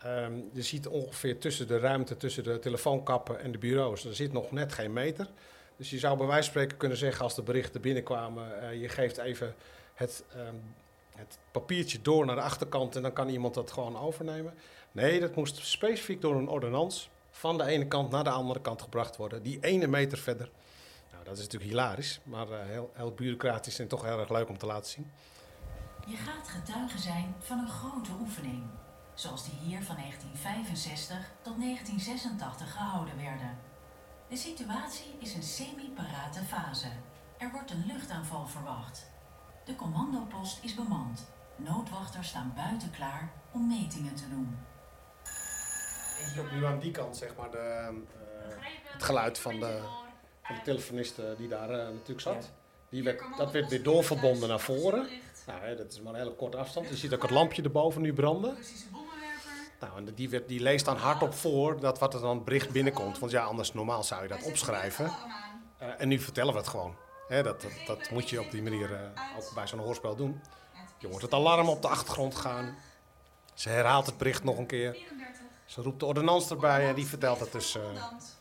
Um, 0.07 0.51
je 0.53 0.63
ziet 0.63 0.87
ongeveer 0.87 1.39
tussen 1.39 1.67
de 1.67 1.79
ruimte, 1.79 2.17
tussen 2.17 2.45
de 2.45 2.59
telefoonkappen 2.59 3.41
en 3.41 3.53
de 3.53 3.59
bureaus, 3.59 4.05
er 4.05 4.15
zit 4.15 4.33
nog 4.33 4.51
net 4.51 4.73
geen 4.73 4.93
meter. 4.93 5.29
Dus 5.77 5.91
je 5.91 5.99
zou 5.99 6.17
bij 6.17 6.27
wijze 6.27 6.43
van 6.43 6.51
spreken 6.51 6.77
kunnen 6.77 6.99
zeggen 6.99 7.25
als 7.25 7.35
de 7.35 7.43
berichten 7.43 7.81
binnenkwamen, 7.81 8.63
uh, 8.63 8.81
je 8.81 8.89
geeft 8.89 9.19
even 9.19 9.55
het, 9.95 10.25
um, 10.37 10.75
het 11.17 11.39
papiertje 11.51 12.03
door 12.03 12.27
naar 12.27 12.37
de 12.37 12.43
achterkant 12.43 12.97
en 12.97 13.03
dan 13.03 13.13
kan 13.13 13.29
iemand 13.29 13.55
dat 13.55 13.73
gewoon 13.73 13.99
overnemen. 13.99 14.55
Nee, 14.93 15.21
dat 15.21 15.35
moest 15.35 15.67
specifiek 15.67 16.21
door 16.21 16.35
een 16.35 16.49
ordonnans 16.49 17.11
van 17.31 17.59
de 17.59 17.65
ene 17.65 17.87
kant 17.87 18.11
naar 18.11 18.25
de 18.25 18.31
andere 18.31 18.61
kant 18.61 18.83
gebracht 18.83 19.17
worden. 19.17 19.43
Die 19.43 19.59
ene 19.61 19.87
meter 19.87 20.19
verder. 20.19 20.51
Nou, 21.13 21.25
dat 21.25 21.37
is 21.37 21.43
natuurlijk 21.43 21.71
hilarisch, 21.71 22.21
maar 22.25 22.49
uh, 22.49 22.57
heel, 22.63 22.91
heel 22.93 23.13
bureaucratisch 23.13 23.79
en 23.79 23.89
toch 23.89 24.03
heel 24.03 24.19
erg 24.19 24.31
leuk 24.31 24.49
om 24.49 24.59
te 24.59 24.67
laten 24.67 24.91
zien. 24.91 25.11
Je 26.07 26.17
gaat 26.17 26.49
getuige 26.49 26.99
zijn 26.99 27.35
van 27.39 27.59
een 27.59 27.69
grote 27.69 28.11
oefening. 28.21 28.63
Zoals 29.15 29.45
die 29.45 29.59
hier 29.59 29.83
van 29.83 29.97
1965 29.97 31.17
tot 31.43 31.57
1986 31.59 32.73
gehouden 32.73 33.17
werden. 33.17 33.59
De 34.33 34.39
situatie 34.39 35.15
is 35.19 35.35
een 35.35 35.43
semi-parate 35.43 36.41
fase. 36.41 36.87
Er 37.39 37.51
wordt 37.51 37.71
een 37.71 37.85
luchtaanval 37.87 38.47
verwacht. 38.47 39.11
De 39.65 39.77
commandopost 39.77 40.65
is 40.65 40.75
bemand. 40.75 41.27
Noodwachters 41.57 42.29
staan 42.29 42.53
buiten 42.57 42.91
klaar 42.91 43.33
om 43.53 43.67
metingen 43.69 44.15
te 44.15 44.29
doen. 44.29 44.59
Je 46.19 46.25
ziet 46.29 46.39
ook 46.39 46.53
nu 46.53 46.65
aan 46.65 46.79
die 46.79 46.91
kant 46.91 47.17
zeg 47.17 47.37
maar 47.37 47.51
de, 47.51 47.89
uh, 47.91 48.65
het 48.93 49.03
geluid 49.03 49.39
van 49.39 49.61
de, 49.61 49.81
van 50.43 50.55
de 50.55 50.63
telefonist 50.63 51.21
die 51.37 51.49
daar 51.49 51.71
uh, 51.71 51.77
natuurlijk 51.77 52.21
zat. 52.21 52.51
Die 52.89 53.03
werd, 53.03 53.23
dat 53.37 53.53
werd 53.53 53.69
weer 53.69 53.83
doorverbonden 53.83 54.49
naar 54.49 54.61
voren. 54.61 55.09
Nou, 55.47 55.61
hè, 55.61 55.77
dat 55.77 55.93
is 55.93 56.01
maar 56.01 56.13
een 56.13 56.19
hele 56.19 56.35
korte 56.35 56.57
afstand. 56.57 56.89
Je 56.89 56.97
ziet 56.97 57.15
ook 57.15 57.23
het 57.23 57.31
lampje 57.31 57.63
erboven 57.63 58.03
nu 58.03 58.13
branden. 58.13 58.57
Nou, 59.83 60.15
die, 60.15 60.29
werd, 60.29 60.49
die 60.49 60.61
leest 60.61 60.85
dan 60.85 60.97
hardop 60.97 61.35
voor 61.35 61.81
dat 61.81 61.99
wat 61.99 62.15
er 62.15 62.21
dan 62.21 62.45
bericht 62.45 62.71
binnenkomt. 62.71 63.19
Want 63.19 63.33
ja, 63.33 63.45
anders 63.45 63.73
normaal 63.73 64.05
zou 64.05 64.23
je 64.23 64.29
dat 64.29 64.43
opschrijven. 64.43 65.05
Uh, 65.83 65.89
en 65.99 66.09
nu 66.09 66.19
vertellen 66.19 66.53
we 66.53 66.59
het 66.59 66.69
gewoon. 66.69 66.95
Dat, 67.29 67.67
dat, 67.87 68.11
moet 68.11 68.31
je 68.31 68.41
op 68.41 68.51
die 68.51 68.63
manier 68.63 69.13
ook 69.39 69.55
bij 69.55 69.67
zo'n 69.67 69.79
hoorspel 69.79 70.17
doen. 70.17 70.43
Je 70.99 71.09
hoort 71.09 71.23
het 71.23 71.33
alarm 71.33 71.69
op 71.69 71.83
de 71.83 71.89
achtergrond 71.89 72.35
gaan. 72.35 72.77
Ze 73.55 73.69
herhaalt 73.69 74.07
het 74.07 74.17
bericht 74.17 74.45
nog 74.45 74.59
een 74.59 74.67
keer. 74.67 74.99
Ze 75.65 75.83
roept 75.83 76.01
de 76.01 76.07
ordonnans 76.07 76.51
erbij 76.51 76.89
en 76.89 76.95
die 76.95 77.07
vertelt 77.07 77.41
het 77.41 77.53
dus. 77.53 77.77
Uh, 77.77 77.83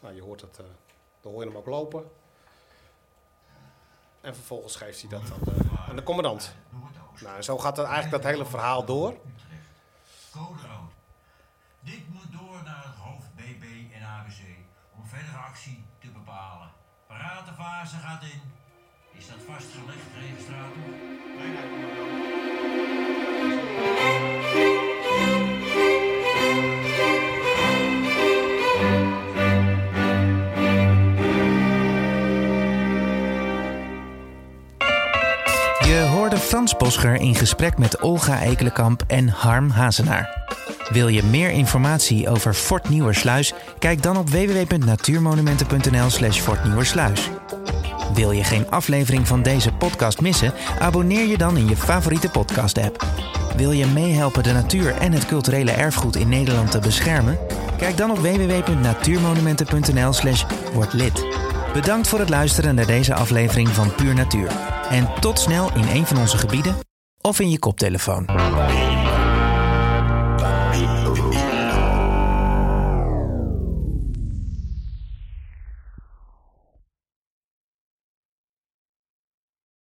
nou, 0.02 0.16
je 0.16 0.22
hoort 0.22 0.42
het, 0.42 0.56
dan 1.22 1.32
hoor 1.32 1.42
je 1.42 1.48
hem 1.48 1.58
ook 1.58 1.66
lopen. 1.66 2.12
En 4.22 4.36
vervolgens 4.36 4.76
geeft 4.76 5.02
hij 5.02 5.10
dat 5.10 5.22
aan 5.22 5.86
de, 5.88 5.96
de 5.96 6.04
commandant. 6.04 6.56
Nou, 7.20 7.42
zo 7.42 7.58
gaat 7.58 7.78
eigenlijk 7.80 8.12
dat 8.12 8.24
hele 8.24 8.46
verhaal 8.46 8.86
door. 8.86 9.18
Dit 11.84 12.10
moet 12.14 12.32
door 12.32 12.62
naar 12.64 12.84
het 12.84 12.96
hoofd 12.96 13.36
BB 13.36 13.94
en 13.96 14.04
ABC 14.04 14.42
om 14.96 15.06
verdere 15.06 15.38
actie 15.38 15.86
te 16.00 16.08
bepalen. 16.08 16.70
Parate 17.08 17.54
fase 17.54 17.96
gaat 17.96 18.24
in. 18.24 18.42
Is 19.12 19.28
dat 19.28 19.38
vastgelegd, 19.48 20.08
registrator? 20.20 20.90
Nee, 21.38 21.52
Frans 36.52 36.78
Bosger 36.78 37.16
in 37.16 37.36
gesprek 37.36 37.78
met 37.78 38.02
Olga 38.02 38.42
Ekelenkamp 38.42 39.04
en 39.08 39.28
Harm 39.28 39.70
Hazenaar. 39.70 40.41
Wil 40.92 41.08
je 41.08 41.24
meer 41.24 41.50
informatie 41.50 42.30
over 42.30 42.54
Fort 42.54 42.90
Nieuwersluis? 42.90 43.54
Kijk 43.80 44.04
dan 44.04 44.18
op 44.18 44.30
www.natuurmonumenten.nl/slash 44.30 46.40
fortnieuwersluis. 46.40 47.30
Wil 48.14 48.32
je 48.32 48.44
geen 48.44 48.70
aflevering 48.70 49.28
van 49.28 49.42
deze 49.42 49.72
podcast 49.72 50.22
missen? 50.22 50.54
Abonneer 50.80 51.28
je 51.28 51.38
dan 51.38 51.58
in 51.58 51.68
je 51.68 51.76
favoriete 51.76 52.30
podcast-app. 52.30 53.06
Wil 53.56 53.72
je 53.72 53.86
meehelpen 53.86 54.44
de 54.44 54.52
natuur 54.52 54.98
en 54.98 55.12
het 55.12 55.26
culturele 55.26 55.72
erfgoed 55.72 56.16
in 56.16 56.30
Nederland 56.30 56.72
te 56.72 56.80
beschermen? 56.80 57.38
Kijk 57.78 57.98
dan 57.98 58.12
op 58.12 58.18
www.natuurmonumenten.nl/slash 58.18 60.46
word 60.74 60.94
lid. 60.94 61.26
Bedankt 61.74 62.08
voor 62.08 62.20
het 62.20 62.30
luisteren 62.30 62.76
naar 62.76 62.86
deze 62.86 63.14
aflevering 63.14 63.70
van 63.70 63.96
Puur 63.96 64.14
Natuur. 64.14 64.52
En 64.90 65.10
tot 65.20 65.40
snel 65.40 65.72
in 65.76 65.88
een 65.88 66.06
van 66.06 66.18
onze 66.18 66.38
gebieden 66.38 66.76
of 67.22 67.40
in 67.40 67.50
je 67.50 67.60
koptelefoon. 67.60 68.26